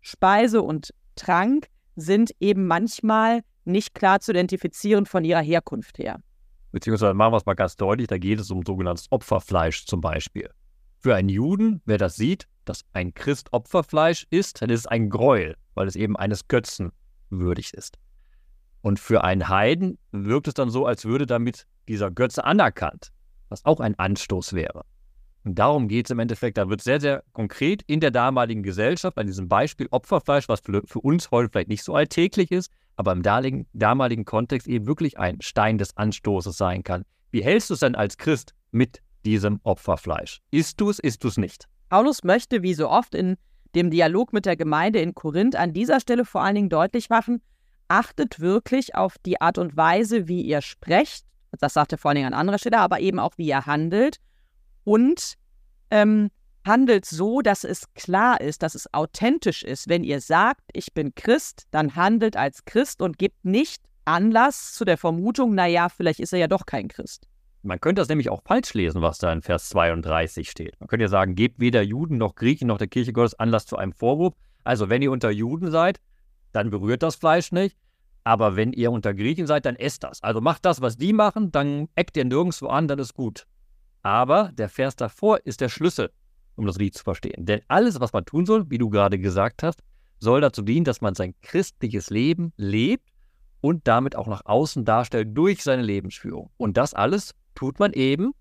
Speise 0.00 0.62
und 0.62 0.94
Trank 1.16 1.66
sind 1.96 2.30
eben 2.40 2.66
manchmal 2.66 3.42
nicht 3.64 3.94
klar 3.94 4.20
zu 4.20 4.32
identifizieren 4.32 5.06
von 5.06 5.24
ihrer 5.24 5.42
Herkunft 5.42 5.98
her. 5.98 6.20
Beziehungsweise 6.72 7.14
machen 7.14 7.32
wir 7.32 7.36
es 7.36 7.46
mal 7.46 7.54
ganz 7.54 7.76
deutlich, 7.76 8.08
da 8.08 8.18
geht 8.18 8.40
es 8.40 8.50
um 8.50 8.62
sogenanntes 8.64 9.06
Opferfleisch 9.10 9.84
zum 9.86 10.00
Beispiel. 10.00 10.50
Für 10.98 11.14
einen 11.14 11.28
Juden, 11.28 11.82
wer 11.84 11.98
das 11.98 12.16
sieht, 12.16 12.48
dass 12.64 12.84
ein 12.92 13.12
Christ 13.12 13.52
Opferfleisch 13.52 14.26
isst, 14.30 14.62
dann 14.62 14.70
ist 14.70 14.80
es 14.80 14.86
ein 14.86 15.10
Gräuel, 15.10 15.56
weil 15.74 15.86
es 15.86 15.96
eben 15.96 16.16
eines 16.16 16.48
Götzen 16.48 16.92
würdig 17.28 17.74
ist. 17.74 17.98
Und 18.80 18.98
für 18.98 19.24
einen 19.24 19.48
Heiden 19.48 19.98
wirkt 20.12 20.48
es 20.48 20.54
dann 20.54 20.70
so, 20.70 20.86
als 20.86 21.04
würde 21.04 21.26
damit 21.26 21.66
dieser 21.88 22.10
Götze 22.10 22.44
anerkannt, 22.44 23.12
was 23.48 23.64
auch 23.64 23.80
ein 23.80 23.98
Anstoß 23.98 24.54
wäre. 24.54 24.84
Und 25.44 25.58
darum 25.58 25.88
geht 25.88 26.06
es 26.06 26.10
im 26.10 26.18
Endeffekt, 26.20 26.56
da 26.56 26.68
wird 26.68 26.82
sehr, 26.82 27.00
sehr 27.00 27.24
konkret 27.32 27.82
in 27.86 28.00
der 28.00 28.12
damaligen 28.12 28.62
Gesellschaft, 28.62 29.16
bei 29.16 29.24
diesem 29.24 29.48
Beispiel 29.48 29.88
Opferfleisch, 29.90 30.48
was 30.48 30.60
für, 30.60 30.82
für 30.86 31.00
uns 31.00 31.30
heute 31.30 31.50
vielleicht 31.50 31.68
nicht 31.68 31.82
so 31.82 31.94
alltäglich 31.94 32.52
ist, 32.52 32.70
aber 32.96 33.12
im 33.12 33.22
damaligen, 33.22 33.66
damaligen 33.72 34.24
Kontext 34.24 34.68
eben 34.68 34.86
wirklich 34.86 35.18
ein 35.18 35.40
Stein 35.40 35.78
des 35.78 35.96
Anstoßes 35.96 36.56
sein 36.56 36.84
kann. 36.84 37.04
Wie 37.32 37.42
hältst 37.42 37.70
du 37.70 37.74
es 37.74 37.80
denn 37.80 37.94
als 37.94 38.18
Christ 38.18 38.54
mit 38.70 39.02
diesem 39.24 39.60
Opferfleisch? 39.64 40.40
Isst 40.50 40.80
du 40.80 40.90
es, 40.90 40.98
isst 40.98 41.24
du 41.24 41.28
es 41.28 41.36
nicht? 41.36 41.66
Paulus 41.88 42.22
möchte, 42.22 42.62
wie 42.62 42.74
so 42.74 42.88
oft 42.88 43.14
in 43.14 43.36
dem 43.74 43.90
Dialog 43.90 44.32
mit 44.32 44.46
der 44.46 44.56
Gemeinde 44.56 45.00
in 45.00 45.14
Korinth, 45.14 45.56
an 45.56 45.72
dieser 45.72 45.98
Stelle 45.98 46.24
vor 46.24 46.42
allen 46.42 46.54
Dingen 46.54 46.68
deutlich 46.68 47.08
machen, 47.10 47.42
achtet 47.88 48.40
wirklich 48.40 48.94
auf 48.94 49.16
die 49.18 49.40
Art 49.40 49.58
und 49.58 49.76
Weise, 49.76 50.28
wie 50.28 50.42
ihr 50.42 50.62
sprecht. 50.62 51.24
Das 51.58 51.74
sagt 51.74 51.92
er 51.92 51.98
vor 51.98 52.10
allen 52.10 52.16
Dingen 52.16 52.32
an 52.32 52.38
anderer 52.38 52.58
Stelle, 52.58 52.78
aber 52.78 53.00
eben 53.00 53.18
auch, 53.18 53.32
wie 53.36 53.48
ihr 53.48 53.66
handelt. 53.66 54.18
Und 54.84 55.34
ähm, 55.90 56.30
handelt 56.66 57.04
so, 57.04 57.40
dass 57.40 57.64
es 57.64 57.92
klar 57.94 58.40
ist, 58.40 58.62
dass 58.62 58.74
es 58.74 58.92
authentisch 58.94 59.62
ist. 59.62 59.88
Wenn 59.88 60.04
ihr 60.04 60.20
sagt, 60.20 60.62
ich 60.72 60.92
bin 60.92 61.14
Christ, 61.14 61.64
dann 61.70 61.96
handelt 61.96 62.36
als 62.36 62.64
Christ 62.64 63.02
und 63.02 63.18
gebt 63.18 63.44
nicht 63.44 63.82
Anlass 64.04 64.72
zu 64.72 64.84
der 64.84 64.98
Vermutung, 64.98 65.54
naja, 65.54 65.88
vielleicht 65.88 66.20
ist 66.20 66.32
er 66.32 66.40
ja 66.40 66.48
doch 66.48 66.66
kein 66.66 66.88
Christ. 66.88 67.28
Man 67.62 67.80
könnte 67.80 68.00
das 68.00 68.08
nämlich 68.08 68.28
auch 68.28 68.42
falsch 68.42 68.74
lesen, 68.74 69.02
was 69.02 69.18
da 69.18 69.32
in 69.32 69.42
Vers 69.42 69.68
32 69.68 70.50
steht. 70.50 70.80
Man 70.80 70.88
könnte 70.88 71.04
ja 71.04 71.08
sagen, 71.08 71.36
gebt 71.36 71.60
weder 71.60 71.82
Juden 71.82 72.18
noch 72.18 72.34
Griechen 72.34 72.66
noch 72.66 72.78
der 72.78 72.88
Kirche 72.88 73.12
Gottes 73.12 73.38
Anlass 73.38 73.66
zu 73.66 73.76
einem 73.76 73.92
Vorwurf. 73.92 74.34
Also 74.64 74.88
wenn 74.88 75.02
ihr 75.02 75.12
unter 75.12 75.30
Juden 75.30 75.70
seid, 75.70 76.00
dann 76.52 76.70
berührt 76.70 77.04
das 77.04 77.14
Fleisch 77.14 77.52
nicht. 77.52 77.76
Aber 78.24 78.56
wenn 78.56 78.72
ihr 78.72 78.90
unter 78.90 79.14
Griechen 79.14 79.46
seid, 79.46 79.64
dann 79.64 79.76
esst 79.76 80.02
das. 80.02 80.22
Also 80.22 80.40
macht 80.40 80.64
das, 80.64 80.80
was 80.80 80.96
die 80.96 81.12
machen, 81.12 81.52
dann 81.52 81.88
eckt 81.94 82.16
ihr 82.16 82.24
nirgendwo 82.24 82.66
an, 82.66 82.88
dann 82.88 82.98
ist 82.98 83.14
gut. 83.14 83.46
Aber 84.02 84.50
der 84.52 84.68
Vers 84.68 84.96
davor 84.96 85.40
ist 85.44 85.60
der 85.60 85.68
Schlüssel 85.68 86.10
um 86.56 86.66
das 86.66 86.76
Lied 86.76 86.94
zu 86.94 87.04
verstehen. 87.04 87.44
Denn 87.44 87.60
alles, 87.68 88.00
was 88.00 88.12
man 88.12 88.24
tun 88.24 88.46
soll, 88.46 88.70
wie 88.70 88.78
du 88.78 88.90
gerade 88.90 89.18
gesagt 89.18 89.62
hast, 89.62 89.82
soll 90.18 90.40
dazu 90.40 90.62
dienen, 90.62 90.84
dass 90.84 91.00
man 91.00 91.14
sein 91.14 91.34
christliches 91.42 92.10
Leben 92.10 92.52
lebt 92.56 93.08
und 93.60 93.86
damit 93.88 94.16
auch 94.16 94.26
nach 94.26 94.44
außen 94.44 94.84
darstellt 94.84 95.36
durch 95.36 95.62
seine 95.62 95.82
Lebensführung. 95.82 96.50
Und 96.56 96.76
das 96.76 96.94
alles 96.94 97.34
tut 97.54 97.78
man 97.78 97.92
eben 97.92 98.32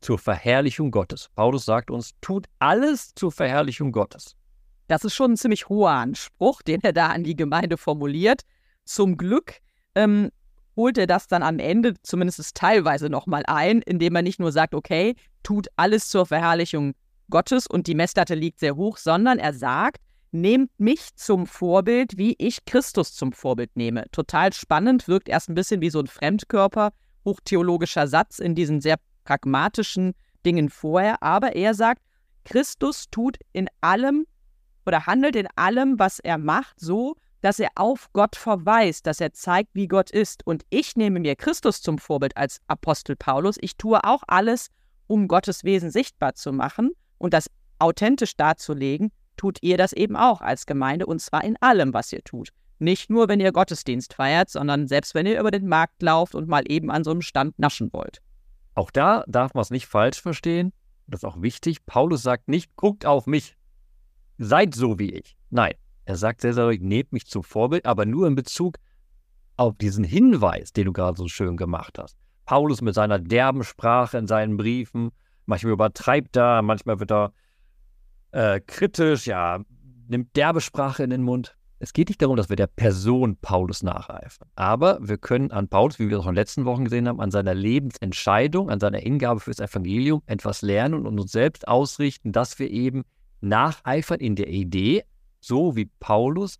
zur 0.00 0.18
Verherrlichung 0.18 0.90
Gottes. 0.90 1.30
Paulus 1.34 1.64
sagt 1.64 1.90
uns, 1.90 2.12
tut 2.20 2.46
alles 2.58 3.14
zur 3.14 3.32
Verherrlichung 3.32 3.92
Gottes. 3.92 4.36
Das 4.86 5.04
ist 5.04 5.14
schon 5.14 5.32
ein 5.32 5.36
ziemlich 5.36 5.68
hoher 5.68 5.92
Anspruch, 5.92 6.60
den 6.62 6.82
er 6.82 6.92
da 6.92 7.08
an 7.08 7.24
die 7.24 7.36
Gemeinde 7.36 7.78
formuliert. 7.78 8.42
Zum 8.84 9.16
Glück 9.16 9.60
ähm, 9.94 10.30
holt 10.76 10.98
er 10.98 11.06
das 11.06 11.26
dann 11.26 11.42
am 11.42 11.58
Ende 11.58 11.94
zumindest 12.02 12.54
teilweise 12.54 13.08
nochmal 13.08 13.42
ein, 13.46 13.82
indem 13.82 14.16
er 14.16 14.22
nicht 14.22 14.40
nur 14.40 14.52
sagt, 14.52 14.74
okay, 14.74 15.14
tut 15.42 15.68
alles 15.76 16.08
zur 16.08 16.26
Verherrlichung 16.26 16.94
Gottes 17.30 17.66
und 17.66 17.86
die 17.86 17.94
Messlatte 17.94 18.34
liegt 18.34 18.60
sehr 18.60 18.76
hoch, 18.76 18.96
sondern 18.96 19.38
er 19.38 19.54
sagt, 19.54 20.00
nehmt 20.32 20.70
mich 20.78 21.14
zum 21.14 21.46
Vorbild, 21.46 22.18
wie 22.18 22.34
ich 22.38 22.64
Christus 22.64 23.14
zum 23.14 23.32
Vorbild 23.32 23.76
nehme. 23.76 24.04
Total 24.10 24.52
spannend, 24.52 25.08
wirkt 25.08 25.28
erst 25.28 25.48
ein 25.48 25.54
bisschen 25.54 25.80
wie 25.80 25.90
so 25.90 26.00
ein 26.00 26.06
Fremdkörper, 26.06 26.92
hochtheologischer 27.24 28.06
Satz 28.08 28.40
in 28.40 28.54
diesen 28.54 28.80
sehr 28.80 28.96
pragmatischen 29.24 30.14
Dingen 30.44 30.68
vorher, 30.68 31.22
aber 31.22 31.54
er 31.56 31.72
sagt, 31.72 32.02
Christus 32.44 33.06
tut 33.10 33.38
in 33.52 33.68
allem 33.80 34.26
oder 34.84 35.06
handelt 35.06 35.36
in 35.36 35.48
allem, 35.56 35.98
was 35.98 36.18
er 36.18 36.36
macht, 36.36 36.78
so, 36.78 37.16
dass 37.44 37.58
er 37.58 37.68
auf 37.74 38.10
Gott 38.14 38.36
verweist, 38.36 39.06
dass 39.06 39.20
er 39.20 39.34
zeigt, 39.34 39.74
wie 39.74 39.86
Gott 39.86 40.10
ist. 40.10 40.46
Und 40.46 40.64
ich 40.70 40.96
nehme 40.96 41.20
mir 41.20 41.36
Christus 41.36 41.82
zum 41.82 41.98
Vorbild 41.98 42.38
als 42.38 42.62
Apostel 42.68 43.16
Paulus. 43.16 43.56
Ich 43.60 43.76
tue 43.76 44.02
auch 44.02 44.22
alles, 44.26 44.70
um 45.06 45.28
Gottes 45.28 45.62
Wesen 45.62 45.90
sichtbar 45.90 46.34
zu 46.34 46.54
machen 46.54 46.92
und 47.18 47.34
das 47.34 47.50
authentisch 47.78 48.34
darzulegen, 48.38 49.12
tut 49.36 49.58
ihr 49.60 49.76
das 49.76 49.92
eben 49.92 50.16
auch 50.16 50.40
als 50.40 50.64
Gemeinde 50.64 51.04
und 51.04 51.20
zwar 51.20 51.44
in 51.44 51.60
allem, 51.60 51.92
was 51.92 52.10
ihr 52.14 52.24
tut. 52.24 52.48
Nicht 52.78 53.10
nur, 53.10 53.28
wenn 53.28 53.40
ihr 53.40 53.52
Gottesdienst 53.52 54.14
feiert, 54.14 54.48
sondern 54.48 54.88
selbst 54.88 55.14
wenn 55.14 55.26
ihr 55.26 55.38
über 55.38 55.50
den 55.50 55.68
Markt 55.68 56.02
lauft 56.02 56.34
und 56.34 56.48
mal 56.48 56.62
eben 56.66 56.90
an 56.90 57.04
so 57.04 57.10
einem 57.10 57.20
Stand 57.20 57.58
naschen 57.58 57.92
wollt. 57.92 58.22
Auch 58.74 58.90
da 58.90 59.22
darf 59.26 59.52
man 59.52 59.60
es 59.60 59.70
nicht 59.70 59.86
falsch 59.86 60.22
verstehen. 60.22 60.72
Das 61.06 61.20
ist 61.20 61.24
auch 61.24 61.42
wichtig. 61.42 61.84
Paulus 61.84 62.22
sagt 62.22 62.48
nicht, 62.48 62.74
guckt 62.74 63.04
auf 63.04 63.26
mich, 63.26 63.54
seid 64.38 64.74
so 64.74 64.98
wie 64.98 65.12
ich. 65.12 65.36
Nein, 65.50 65.74
er 66.04 66.16
sagt 66.16 66.40
sehr, 66.40 66.54
sehr 66.54 66.64
ruhig, 66.64 66.80
nehmt 66.80 67.12
mich 67.12 67.26
zum 67.26 67.42
Vorbild, 67.42 67.86
aber 67.86 68.06
nur 68.06 68.26
in 68.26 68.34
Bezug 68.34 68.76
auf 69.56 69.76
diesen 69.76 70.04
Hinweis, 70.04 70.72
den 70.72 70.86
du 70.86 70.92
gerade 70.92 71.16
so 71.16 71.28
schön 71.28 71.56
gemacht 71.56 71.98
hast. 71.98 72.16
Paulus 72.44 72.82
mit 72.82 72.94
seiner 72.94 73.18
derben 73.18 73.64
Sprache 73.64 74.18
in 74.18 74.26
seinen 74.26 74.56
Briefen, 74.56 75.10
manchmal 75.46 75.72
übertreibt 75.72 76.36
er, 76.36 76.62
manchmal 76.62 77.00
wird 77.00 77.12
er 77.12 77.32
äh, 78.32 78.60
kritisch, 78.60 79.26
ja, 79.26 79.60
nimmt 80.08 80.36
derbe 80.36 80.60
Sprache 80.60 81.02
in 81.02 81.10
den 81.10 81.22
Mund. 81.22 81.56
Es 81.78 81.92
geht 81.92 82.08
nicht 82.08 82.22
darum, 82.22 82.36
dass 82.36 82.48
wir 82.48 82.56
der 82.56 82.66
Person 82.66 83.36
Paulus 83.36 83.82
nacheifern. 83.82 84.48
Aber 84.54 84.98
wir 85.02 85.18
können 85.18 85.50
an 85.50 85.68
Paulus, 85.68 85.98
wie 85.98 86.08
wir 86.08 86.16
es 86.16 86.22
auch 86.22 86.28
in 86.28 86.32
den 86.32 86.40
letzten 86.40 86.64
Wochen 86.64 86.84
gesehen 86.84 87.08
haben, 87.08 87.20
an 87.20 87.30
seiner 87.30 87.54
Lebensentscheidung, 87.54 88.70
an 88.70 88.80
seiner 88.80 88.98
Hingabe 88.98 89.40
fürs 89.40 89.60
Evangelium 89.60 90.22
etwas 90.26 90.62
lernen 90.62 91.06
und 91.06 91.18
uns 91.18 91.32
selbst 91.32 91.68
ausrichten, 91.68 92.32
dass 92.32 92.58
wir 92.58 92.70
eben 92.70 93.04
nacheifern 93.40 94.20
in 94.20 94.36
der 94.36 94.48
Idee, 94.48 95.04
so 95.46 95.76
wie 95.76 95.90
Paulus, 96.00 96.56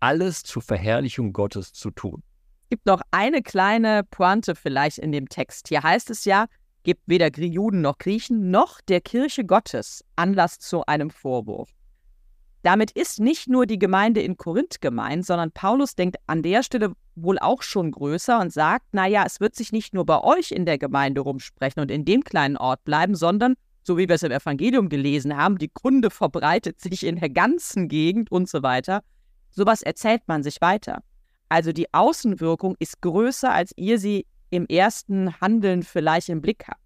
alles 0.00 0.42
zur 0.42 0.62
Verherrlichung 0.62 1.32
Gottes 1.32 1.72
zu 1.72 1.90
tun. 1.90 2.22
Es 2.64 2.70
gibt 2.70 2.86
noch 2.86 3.00
eine 3.10 3.42
kleine 3.42 4.02
Pointe 4.02 4.54
vielleicht 4.54 4.98
in 4.98 5.12
dem 5.12 5.28
Text. 5.28 5.68
Hier 5.68 5.82
heißt 5.82 6.10
es 6.10 6.24
ja, 6.24 6.46
gibt 6.82 7.02
weder 7.06 7.30
Juden 7.36 7.80
noch 7.80 7.98
Griechen 7.98 8.50
noch 8.50 8.80
der 8.80 9.00
Kirche 9.00 9.44
Gottes 9.44 10.04
Anlass 10.16 10.58
zu 10.58 10.84
einem 10.86 11.10
Vorwurf. 11.10 11.70
Damit 12.62 12.90
ist 12.90 13.20
nicht 13.20 13.48
nur 13.48 13.64
die 13.66 13.78
Gemeinde 13.78 14.20
in 14.22 14.36
Korinth 14.36 14.80
gemeint, 14.80 15.24
sondern 15.24 15.52
Paulus 15.52 15.94
denkt 15.94 16.16
an 16.26 16.42
der 16.42 16.64
Stelle 16.64 16.94
wohl 17.14 17.38
auch 17.38 17.62
schon 17.62 17.92
größer 17.92 18.40
und 18.40 18.52
sagt, 18.52 18.92
naja, 18.92 19.22
es 19.24 19.38
wird 19.38 19.54
sich 19.54 19.70
nicht 19.70 19.94
nur 19.94 20.04
bei 20.04 20.20
euch 20.20 20.50
in 20.50 20.66
der 20.66 20.76
Gemeinde 20.76 21.20
rumsprechen 21.20 21.80
und 21.80 21.92
in 21.92 22.04
dem 22.04 22.24
kleinen 22.24 22.56
Ort 22.56 22.82
bleiben, 22.82 23.14
sondern, 23.14 23.54
so 23.86 23.96
wie 23.96 24.08
wir 24.08 24.16
es 24.16 24.24
im 24.24 24.32
Evangelium 24.32 24.88
gelesen 24.88 25.36
haben, 25.36 25.58
die 25.58 25.68
Kunde 25.68 26.10
verbreitet 26.10 26.80
sich 26.80 27.06
in 27.06 27.20
der 27.20 27.30
ganzen 27.30 27.86
Gegend 27.86 28.32
und 28.32 28.48
so 28.48 28.64
weiter. 28.64 29.02
Sowas 29.50 29.80
erzählt 29.80 30.22
man 30.26 30.42
sich 30.42 30.60
weiter. 30.60 31.04
Also 31.48 31.72
die 31.72 31.94
Außenwirkung 31.94 32.74
ist 32.80 33.00
größer, 33.00 33.52
als 33.52 33.72
ihr 33.76 34.00
sie 34.00 34.26
im 34.50 34.66
ersten 34.66 35.40
Handeln 35.40 35.84
vielleicht 35.84 36.28
im 36.28 36.42
Blick 36.42 36.64
habt. 36.66 36.80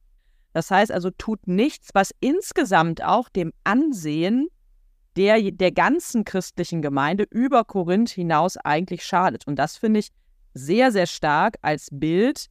Das 0.53 0.71
heißt 0.71 0.93
also, 0.93 1.11
tut 1.11 1.47
nichts, 1.47 1.89
was 1.95 2.13
insgesamt 2.21 3.03
auch 3.03 3.29
dem 3.31 3.53
Ansehen 3.65 4.49
der, 5.17 5.41
der 5.53 5.73
ganzen 5.73 6.25
christlichen 6.25 6.83
Gemeinde 6.83 7.25
über 7.31 7.65
Korinth 7.65 8.11
hinaus 8.11 8.57
eigentlich 8.59 9.05
schadet. 9.05 9.47
Und 9.47 9.57
das 9.57 9.77
finde 9.77 10.01
ich 10.01 10.09
sehr, 10.53 10.93
sehr 10.93 11.07
stark 11.07 11.57
als 11.63 11.89
Bild 11.91 12.47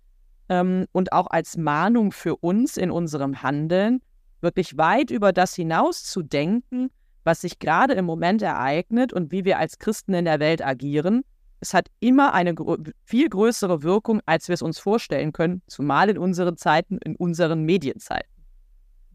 ähm, 0.47 0.85
und 0.91 1.11
auch 1.13 1.27
als 1.27 1.57
Mahnung 1.57 2.11
für 2.11 2.35
uns 2.37 2.77
in 2.77 2.89
unserem 2.89 3.43
Handeln, 3.43 4.01
wirklich 4.41 4.77
weit 4.77 5.11
über 5.11 5.33
das 5.33 5.55
hinaus 5.55 6.03
zu 6.03 6.21
denken, 6.21 6.89
was 7.23 7.41
sich 7.41 7.59
gerade 7.59 7.93
im 7.93 8.05
Moment 8.05 8.41
ereignet 8.41 9.13
und 9.13 9.31
wie 9.31 9.45
wir 9.45 9.59
als 9.59 9.77
Christen 9.77 10.13
in 10.13 10.25
der 10.25 10.39
Welt 10.39 10.65
agieren, 10.65 11.23
es 11.61 11.73
hat 11.73 11.87
immer 11.99 12.33
eine 12.33 12.55
gr 12.55 12.77
viel 13.03 13.27
größere 13.27 13.83
Wirkung, 13.83 14.21
als 14.25 14.47
wir 14.47 14.53
es 14.53 14.61
uns 14.61 14.79
vorstellen 14.79 15.33
können, 15.33 15.61
zumal 15.67 16.09
in 16.09 16.17
unseren 16.17 16.57
Zeiten, 16.57 16.97
in 16.99 17.15
unseren 17.15 17.63
Medienzeiten. 17.63 18.29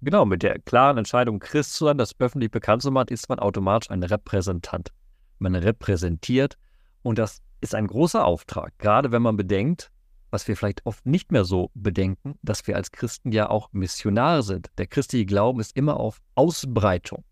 Genau, 0.02 0.26
mit 0.26 0.42
der 0.42 0.58
klaren 0.58 0.98
Entscheidung, 0.98 1.38
Christ 1.38 1.74
zu 1.74 1.86
sein, 1.86 1.96
das 1.96 2.14
öffentlich 2.18 2.50
bekannt 2.50 2.82
zu 2.82 2.90
machen, 2.90 3.08
ist 3.08 3.28
man 3.30 3.38
automatisch 3.38 3.90
ein 3.90 4.02
Repräsentant. 4.02 4.90
Man 5.38 5.54
repräsentiert 5.54 6.58
und 7.02 7.18
das 7.18 7.40
ist 7.62 7.74
ein 7.74 7.86
großer 7.86 8.24
Auftrag, 8.24 8.72
gerade 8.78 9.12
wenn 9.12 9.22
man 9.22 9.36
bedenkt, 9.36 9.90
was 10.34 10.48
wir 10.48 10.56
vielleicht 10.56 10.84
oft 10.84 11.06
nicht 11.06 11.30
mehr 11.30 11.44
so 11.44 11.70
bedenken, 11.74 12.36
dass 12.42 12.66
wir 12.66 12.74
als 12.74 12.90
Christen 12.90 13.30
ja 13.30 13.48
auch 13.48 13.68
Missionare 13.70 14.42
sind. 14.42 14.68
Der 14.78 14.88
christliche 14.88 15.26
Glauben 15.26 15.60
ist 15.60 15.76
immer 15.76 16.00
auf 16.00 16.20
Ausbreitung, 16.34 17.22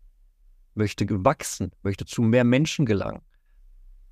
möchte 0.73 1.05
wachsen, 1.25 1.71
möchte 1.83 2.05
zu 2.05 2.21
mehr 2.21 2.45
Menschen 2.45 2.85
gelangen. 2.85 3.21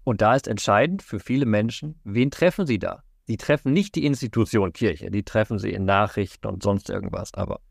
Und 0.03 0.19
da 0.19 0.35
ist 0.35 0.49
entscheidend 0.49 1.03
für 1.03 1.21
viele 1.21 1.45
Menschen, 1.45 2.01
wen 2.03 2.31
treffen 2.31 2.67
sie 2.67 2.79
da? 2.79 3.01
Sie 3.27 3.37
treffen 3.37 3.71
nicht 3.71 3.95
die 3.95 4.05
Institution 4.05 4.73
Kirche, 4.73 5.09
die 5.09 5.23
treffen 5.23 5.57
sie 5.57 5.69
in 5.71 5.85
Nachrichten 5.85 6.47
und 6.47 6.61
sonst 6.61 6.89
irgendwas. 6.89 7.33
Aber 7.33 7.61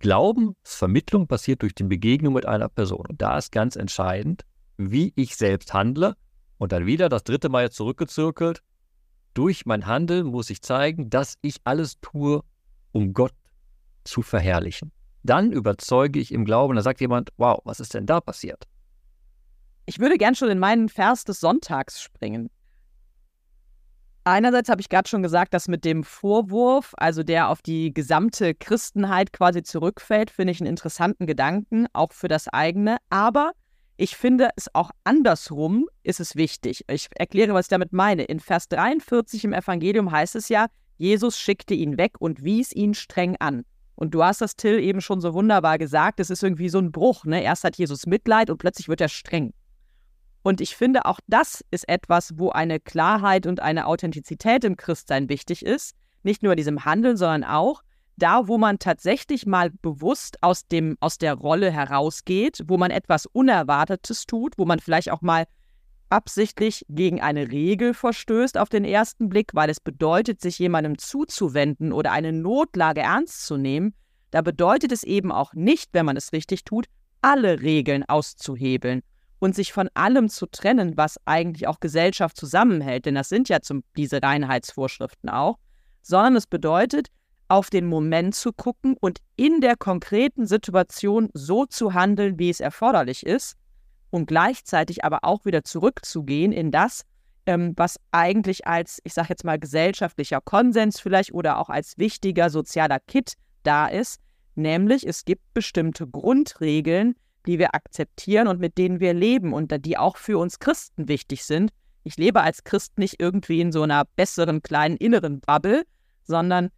Glaubensvermittlung 0.00 1.28
passiert 1.28 1.62
durch 1.62 1.76
die 1.76 1.84
Begegnung 1.84 2.34
mit 2.34 2.46
einer 2.46 2.68
Person. 2.68 3.06
Und 3.06 3.22
da 3.22 3.38
ist 3.38 3.52
ganz 3.52 3.76
entscheidend, 3.76 4.44
wie 4.76 5.12
ich 5.14 5.36
selbst 5.36 5.72
handle. 5.72 6.16
Und 6.58 6.72
dann 6.72 6.84
wieder 6.84 7.08
das 7.08 7.22
dritte 7.22 7.48
Mal 7.48 7.70
zurückgezirkelt. 7.70 8.60
Durch 9.34 9.66
mein 9.66 9.86
Handeln 9.86 10.26
muss 10.26 10.48
ich 10.50 10.62
zeigen, 10.62 11.10
dass 11.10 11.34
ich 11.42 11.56
alles 11.64 12.00
tue, 12.00 12.42
um 12.92 13.12
Gott 13.12 13.34
zu 14.04 14.22
verherrlichen. 14.22 14.92
Dann 15.24 15.52
überzeuge 15.52 16.20
ich 16.20 16.32
im 16.32 16.44
Glauben, 16.44 16.76
da 16.76 16.82
sagt 16.82 17.00
jemand, 17.00 17.30
wow, 17.36 17.60
was 17.64 17.80
ist 17.80 17.94
denn 17.94 18.06
da 18.06 18.20
passiert? 18.20 18.64
Ich 19.86 19.98
würde 19.98 20.18
gern 20.18 20.34
schon 20.34 20.50
in 20.50 20.58
meinen 20.58 20.88
Vers 20.88 21.24
des 21.24 21.40
Sonntags 21.40 22.00
springen. 22.00 22.48
Einerseits 24.26 24.70
habe 24.70 24.80
ich 24.80 24.88
gerade 24.88 25.08
schon 25.08 25.22
gesagt, 25.22 25.52
dass 25.52 25.68
mit 25.68 25.84
dem 25.84 26.02
Vorwurf, 26.02 26.94
also 26.96 27.22
der 27.22 27.50
auf 27.50 27.60
die 27.60 27.92
gesamte 27.92 28.54
Christenheit 28.54 29.34
quasi 29.34 29.62
zurückfällt, 29.62 30.30
finde 30.30 30.52
ich 30.52 30.60
einen 30.60 30.70
interessanten 30.70 31.26
Gedanken, 31.26 31.86
auch 31.92 32.12
für 32.12 32.28
das 32.28 32.48
eigene. 32.48 32.96
Aber 33.10 33.52
ich 33.96 34.16
finde 34.16 34.50
es 34.56 34.74
auch 34.74 34.90
andersrum 35.04 35.86
ist 36.02 36.20
es 36.20 36.34
wichtig. 36.36 36.84
Ich 36.88 37.08
erkläre, 37.14 37.54
was 37.54 37.66
ich 37.66 37.70
damit 37.70 37.92
meine. 37.92 38.24
In 38.24 38.40
Vers 38.40 38.68
43 38.68 39.44
im 39.44 39.52
Evangelium 39.52 40.10
heißt 40.10 40.34
es 40.34 40.48
ja, 40.48 40.66
Jesus 40.96 41.38
schickte 41.38 41.74
ihn 41.74 41.96
weg 41.96 42.14
und 42.18 42.42
wies 42.42 42.72
ihn 42.72 42.94
streng 42.94 43.36
an. 43.38 43.64
Und 43.94 44.14
du 44.14 44.24
hast 44.24 44.40
das, 44.40 44.56
Till, 44.56 44.80
eben 44.80 45.00
schon 45.00 45.20
so 45.20 45.34
wunderbar 45.34 45.78
gesagt. 45.78 46.18
Es 46.18 46.30
ist 46.30 46.42
irgendwie 46.42 46.68
so 46.68 46.78
ein 46.78 46.90
Bruch. 46.90 47.24
Ne? 47.24 47.42
Erst 47.42 47.62
hat 47.62 47.76
Jesus 47.76 48.06
Mitleid 48.06 48.50
und 48.50 48.58
plötzlich 48.58 48.88
wird 48.88 49.00
er 49.00 49.08
streng. 49.08 49.52
Und 50.42 50.60
ich 50.60 50.76
finde, 50.76 51.06
auch 51.06 51.20
das 51.26 51.64
ist 51.70 51.88
etwas, 51.88 52.36
wo 52.36 52.50
eine 52.50 52.80
Klarheit 52.80 53.46
und 53.46 53.60
eine 53.60 53.86
Authentizität 53.86 54.64
im 54.64 54.76
Christsein 54.76 55.28
wichtig 55.28 55.64
ist. 55.64 55.94
Nicht 56.22 56.42
nur 56.42 56.52
in 56.52 56.56
diesem 56.56 56.84
Handeln, 56.84 57.16
sondern 57.16 57.44
auch 57.44 57.82
da, 58.16 58.48
wo 58.48 58.58
man 58.58 58.78
tatsächlich 58.78 59.46
mal 59.46 59.70
bewusst 59.70 60.42
aus, 60.42 60.66
dem, 60.66 60.96
aus 61.00 61.18
der 61.18 61.34
Rolle 61.34 61.70
herausgeht, 61.70 62.62
wo 62.66 62.76
man 62.76 62.90
etwas 62.90 63.26
Unerwartetes 63.26 64.26
tut, 64.26 64.54
wo 64.58 64.64
man 64.64 64.80
vielleicht 64.80 65.10
auch 65.10 65.22
mal 65.22 65.46
absichtlich 66.10 66.84
gegen 66.88 67.20
eine 67.20 67.50
Regel 67.50 67.94
verstößt 67.94 68.58
auf 68.58 68.68
den 68.68 68.84
ersten 68.84 69.28
Blick, 69.28 69.54
weil 69.54 69.70
es 69.70 69.80
bedeutet, 69.80 70.40
sich 70.40 70.58
jemandem 70.58 70.98
zuzuwenden 70.98 71.92
oder 71.92 72.12
eine 72.12 72.32
Notlage 72.32 73.00
ernst 73.00 73.46
zu 73.46 73.56
nehmen, 73.56 73.94
da 74.30 74.42
bedeutet 74.42 74.92
es 74.92 75.02
eben 75.02 75.32
auch 75.32 75.54
nicht, 75.54 75.90
wenn 75.92 76.06
man 76.06 76.16
es 76.16 76.32
richtig 76.32 76.64
tut, 76.64 76.86
alle 77.22 77.62
Regeln 77.62 78.04
auszuhebeln 78.04 79.02
und 79.38 79.54
sich 79.54 79.72
von 79.72 79.88
allem 79.94 80.28
zu 80.28 80.46
trennen, 80.46 80.96
was 80.96 81.18
eigentlich 81.24 81.66
auch 81.66 81.80
Gesellschaft 81.80 82.36
zusammenhält, 82.36 83.06
denn 83.06 83.14
das 83.14 83.28
sind 83.28 83.48
ja 83.48 83.60
zum, 83.60 83.82
diese 83.96 84.22
Reinheitsvorschriften 84.22 85.30
auch, 85.30 85.58
sondern 86.02 86.36
es 86.36 86.46
bedeutet, 86.46 87.08
auf 87.48 87.70
den 87.70 87.86
Moment 87.86 88.34
zu 88.34 88.52
gucken 88.52 88.96
und 89.00 89.18
in 89.36 89.60
der 89.60 89.76
konkreten 89.76 90.46
Situation 90.46 91.28
so 91.34 91.66
zu 91.66 91.94
handeln, 91.94 92.38
wie 92.38 92.50
es 92.50 92.60
erforderlich 92.60 93.24
ist 93.26 93.56
und 94.10 94.26
gleichzeitig 94.26 95.04
aber 95.04 95.20
auch 95.22 95.44
wieder 95.44 95.64
zurückzugehen 95.64 96.52
in 96.52 96.70
das, 96.70 97.02
ähm, 97.46 97.74
was 97.76 97.98
eigentlich 98.12 98.66
als, 98.66 99.00
ich 99.04 99.12
sage 99.12 99.28
jetzt 99.30 99.44
mal, 99.44 99.58
gesellschaftlicher 99.58 100.40
Konsens 100.40 101.00
vielleicht 101.00 101.34
oder 101.34 101.58
auch 101.58 101.68
als 101.68 101.98
wichtiger 101.98 102.48
sozialer 102.48 103.00
Kit 103.00 103.34
da 103.62 103.86
ist, 103.86 104.20
nämlich 104.54 105.06
es 105.06 105.24
gibt 105.24 105.42
bestimmte 105.52 106.06
Grundregeln, 106.06 107.16
die 107.46 107.58
wir 107.58 107.74
akzeptieren 107.74 108.48
und 108.48 108.60
mit 108.60 108.78
denen 108.78 109.00
wir 109.00 109.12
leben 109.12 109.52
und 109.52 109.84
die 109.84 109.98
auch 109.98 110.16
für 110.16 110.38
uns 110.38 110.58
Christen 110.58 111.08
wichtig 111.08 111.44
sind, 111.44 111.70
Ich 112.06 112.18
lebe 112.18 112.42
als 112.42 112.64
Christ 112.64 112.98
nicht 112.98 113.16
irgendwie 113.18 113.62
in 113.62 113.72
so 113.72 113.82
einer 113.82 114.04
besseren 114.16 114.62
kleinen 114.62 114.98
inneren 114.98 115.40
Bubble, 115.40 115.84
sondern 116.22 116.68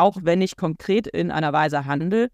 auch 0.00 0.16
wenn 0.22 0.40
ich 0.40 0.56
konkret 0.56 1.06
in 1.06 1.30
einer 1.30 1.52
Weise 1.52 1.84
handle, 1.84 2.30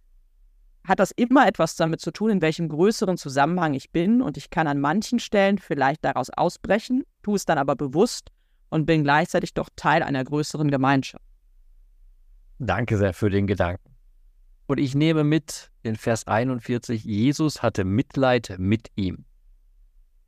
hat 0.84 1.00
das 1.00 1.10
immer 1.10 1.48
etwas 1.48 1.74
damit 1.74 2.00
zu 2.00 2.12
tun, 2.12 2.30
in 2.30 2.42
welchem 2.42 2.68
größeren 2.68 3.16
Zusammenhang 3.18 3.74
ich 3.74 3.90
bin. 3.90 4.22
Und 4.22 4.36
ich 4.36 4.50
kann 4.50 4.68
an 4.68 4.80
manchen 4.80 5.18
Stellen 5.18 5.58
vielleicht 5.58 6.04
daraus 6.04 6.30
ausbrechen, 6.30 7.04
tue 7.22 7.36
es 7.36 7.44
dann 7.44 7.58
aber 7.58 7.74
bewusst 7.74 8.30
und 8.70 8.86
bin 8.86 9.02
gleichzeitig 9.02 9.52
doch 9.52 9.68
Teil 9.74 10.02
einer 10.02 10.22
größeren 10.22 10.70
Gemeinschaft. 10.70 11.24
Danke 12.58 12.96
sehr 12.96 13.12
für 13.12 13.30
den 13.30 13.46
Gedanken. 13.48 13.96
Und 14.68 14.78
ich 14.78 14.94
nehme 14.94 15.24
mit 15.24 15.70
in 15.82 15.96
Vers 15.96 16.26
41, 16.26 17.04
Jesus 17.04 17.62
hatte 17.62 17.84
Mitleid 17.84 18.56
mit 18.58 18.90
ihm. 18.94 19.24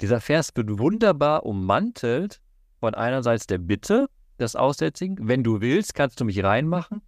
Dieser 0.01 0.21
Vers 0.21 0.51
wird 0.55 0.79
wunderbar 0.79 1.47
ummantelt 1.47 2.41
von 2.79 2.95
einerseits 2.95 3.47
der 3.47 3.59
Bitte 3.59 4.09
des 4.39 4.55
Aussätzigen, 4.55 5.17
wenn 5.27 5.43
du 5.43 5.61
willst, 5.61 5.95
kannst 5.95 6.21
du 6.21 6.25
mich 6.25 6.43
reinmachen. 6.45 7.03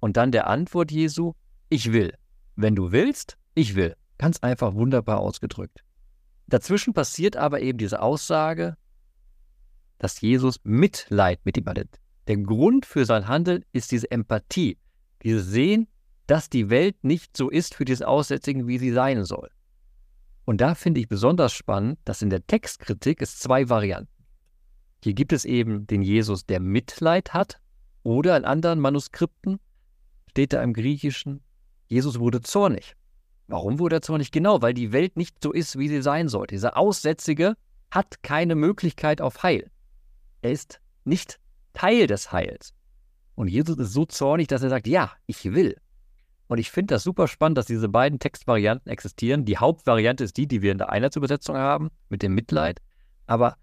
Und 0.00 0.16
dann 0.16 0.32
der 0.32 0.46
Antwort 0.48 0.90
Jesu, 0.90 1.34
ich 1.68 1.92
will. 1.92 2.14
Wenn 2.56 2.74
du 2.74 2.90
willst, 2.92 3.38
ich 3.54 3.74
will. 3.74 3.94
Ganz 4.18 4.38
einfach 4.40 4.74
wunderbar 4.74 5.20
ausgedrückt. 5.20 5.84
Dazwischen 6.46 6.92
passiert 6.92 7.36
aber 7.36 7.60
eben 7.60 7.78
diese 7.78 8.02
Aussage, 8.02 8.76
dass 9.98 10.20
Jesus 10.20 10.58
Mitleid 10.64 11.40
mit 11.44 11.56
ihm 11.56 11.66
hatte. 11.66 11.88
Der 12.26 12.38
Grund 12.38 12.86
für 12.86 13.04
sein 13.04 13.28
Handeln 13.28 13.64
ist 13.72 13.92
diese 13.92 14.10
Empathie, 14.10 14.78
dieses 15.22 15.46
Sehen, 15.46 15.86
dass 16.26 16.48
die 16.48 16.70
Welt 16.70 17.02
nicht 17.02 17.36
so 17.36 17.50
ist 17.50 17.74
für 17.74 17.84
diese 17.84 18.08
Aussätzigen, 18.08 18.66
wie 18.66 18.78
sie 18.78 18.92
sein 18.92 19.24
soll. 19.24 19.50
Und 20.44 20.60
da 20.60 20.74
finde 20.74 21.00
ich 21.00 21.08
besonders 21.08 21.52
spannend, 21.52 21.98
dass 22.04 22.22
in 22.22 22.30
der 22.30 22.46
Textkritik 22.46 23.22
es 23.22 23.38
zwei 23.38 23.68
Varianten 23.68 24.12
Hier 25.02 25.14
gibt 25.14 25.32
es 25.32 25.44
eben 25.44 25.86
den 25.86 26.02
Jesus, 26.02 26.46
der 26.46 26.60
Mitleid 26.60 27.32
hat, 27.32 27.60
oder 28.02 28.36
in 28.36 28.44
anderen 28.44 28.80
Manuskripten 28.80 29.60
steht 30.30 30.52
da 30.52 30.62
im 30.62 30.72
Griechischen, 30.72 31.42
Jesus 31.88 32.20
wurde 32.20 32.40
zornig. 32.40 32.94
Warum 33.48 33.80
wurde 33.80 33.96
er 33.96 34.02
zornig? 34.02 34.30
Genau, 34.30 34.62
weil 34.62 34.74
die 34.74 34.92
Welt 34.92 35.16
nicht 35.16 35.42
so 35.42 35.52
ist, 35.52 35.76
wie 35.76 35.88
sie 35.88 36.02
sein 36.02 36.28
sollte. 36.28 36.54
Dieser 36.54 36.76
Aussätzige 36.76 37.56
hat 37.90 38.22
keine 38.22 38.54
Möglichkeit 38.54 39.20
auf 39.20 39.42
Heil. 39.42 39.70
Er 40.40 40.52
ist 40.52 40.80
nicht 41.04 41.40
Teil 41.72 42.06
des 42.06 42.30
Heils. 42.30 42.72
Und 43.34 43.48
Jesus 43.48 43.76
ist 43.78 43.92
so 43.92 44.06
zornig, 44.06 44.46
dass 44.46 44.62
er 44.62 44.70
sagt, 44.70 44.86
ja, 44.86 45.10
ich 45.26 45.52
will. 45.52 45.76
Und 46.46 46.58
ich 46.58 46.70
finde 46.70 46.94
das 46.94 47.02
super 47.02 47.26
spannend, 47.26 47.58
dass 47.58 47.66
diese 47.66 47.88
beiden 47.88 48.20
Textvarianten 48.20 48.90
existieren. 48.90 49.44
Die 49.44 49.58
Hauptvariante 49.58 50.22
ist 50.24 50.36
die, 50.36 50.46
die 50.46 50.62
wir 50.62 50.70
in 50.70 50.78
der 50.78 50.90
Einheitsübersetzung 50.90 51.56
haben, 51.56 51.90
mit 52.08 52.22
dem 52.22 52.34
Mitleid. 52.34 52.80
Aber 53.26 53.56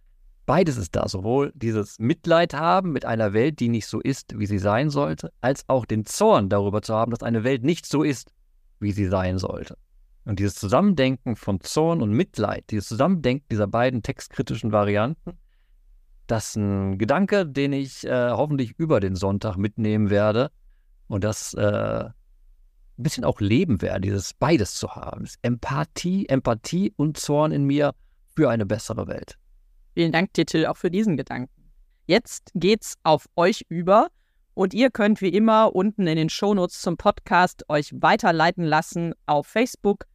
beides 0.48 0.78
ist 0.78 0.96
da. 0.96 1.08
Sowohl 1.08 1.52
dieses 1.54 2.00
Mitleid 2.00 2.56
haben 2.56 2.92
mit 2.92 3.06
einer 3.06 3.34
Welt, 3.34 3.60
die 3.60 3.70
nicht 3.70 3.86
so 3.86 4.00
ist, 4.00 4.40
wie 4.40 4.48
sie 4.48 4.58
sein 4.58 4.90
sollte, 4.90 5.32
als 5.42 5.64
auch 5.68 5.86
den 5.86 6.08
Zorn 6.08 6.50
darüber 6.50 6.82
zu 6.82 6.96
haben, 6.96 7.12
dass 7.12 7.22
eine 7.22 7.44
Welt 7.44 7.64
nicht 7.64 7.86
so 7.86 8.02
ist, 8.02 8.34
wie 8.80 8.92
sie 8.92 9.06
sein 9.06 9.38
sollte. 9.38 9.78
Und 10.26 10.40
dieses 10.40 10.56
Zusammendenken 10.56 11.36
von 11.36 11.62
Zorn 11.62 12.02
und 12.02 12.12
Mitleid, 12.12 12.66
dieses 12.72 12.88
Zusammendenken 12.88 13.46
dieser 13.52 13.68
beiden 13.68 14.02
textkritischen 14.02 14.72
Varianten, 14.72 15.38
das 16.26 16.50
ist 16.50 16.56
ein 16.58 16.98
Gedanke, 16.98 17.46
den 17.46 17.72
ich 17.72 18.06
äh, 18.06 18.32
hoffentlich 18.32 18.74
über 18.78 19.00
den 19.00 19.16
Sonntag 19.16 19.56
mitnehmen 19.56 20.10
werde 20.10 20.52
und 21.08 21.24
das 21.24 21.54
äh, 21.54 22.10
ein 22.10 22.14
bisschen 22.98 23.24
auch 23.24 23.40
leben 23.40 23.82
werde, 23.82 24.02
dieses 24.02 24.34
beides 24.34 24.76
zu 24.76 24.90
haben. 24.96 25.26
Empathie, 25.42 26.28
Empathie 26.28 26.94
und 26.98 27.18
Zorn 27.18 27.52
in 27.52 27.64
mir 27.64 27.94
für 28.36 28.50
eine 28.50 28.66
bessere 28.66 29.08
Welt. 29.08 29.38
Vielen 29.98 30.12
Dank 30.12 30.32
Till, 30.36 30.68
auch 30.68 30.78
für 30.78 30.92
diesen 30.92 31.18
Gedanken. 31.18 31.72
Jetzt 32.06 32.52
geht's 32.54 33.00
auf 33.02 33.26
euch 33.36 33.66
über 33.68 34.10
und 34.54 34.76
ihr 34.76 34.92
könnt 34.92 35.22
wie 35.22 35.30
immer 35.30 35.76
unten 35.76 36.06
in 36.06 36.18
den 36.18 36.30
Shownotes 36.30 36.82
zum 36.82 36.98
Podcast 36.98 37.68
euch 37.68 37.92
weiterleiten 37.96 38.64
lassen 38.64 39.16
auf 39.26 39.48
Facebook 39.48 40.06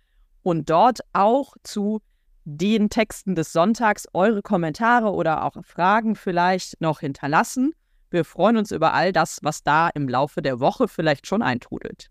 und 0.45 0.71
dort 0.71 1.01
auch 1.13 1.57
zu 1.65 2.01
den 2.45 2.91
Texten 2.91 3.35
des 3.35 3.53
Sonntags 3.53 4.07
eure 4.13 4.41
Kommentare 4.41 5.11
oder 5.11 5.43
auch 5.43 5.57
Fragen 5.65 6.15
vielleicht 6.15 6.81
noch 6.81 7.01
hinterlassen. 7.01 7.73
Wir 8.09 8.25
freuen 8.25 8.59
uns 8.59 8.71
über 8.71 8.95
all 8.95 9.13
das, 9.13 9.41
was 9.43 9.65
da 9.65 9.89
im 9.89 10.09
Laufe 10.09 10.43
der 10.43 10.61
Woche 10.61 10.87
vielleicht 10.87 11.27
schon 11.27 11.43
eintrudelt. 11.43 12.09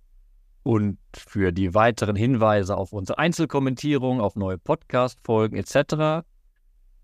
Und 0.64 0.98
für 1.16 1.54
die 1.54 1.74
weiteren 1.74 2.18
Hinweise 2.18 2.76
auf 2.76 2.92
unsere 2.92 3.18
Einzelkommentierung, 3.18 4.20
auf 4.20 4.36
neue 4.36 4.58
Podcast-Folgen 4.58 5.56
etc., 5.56 6.26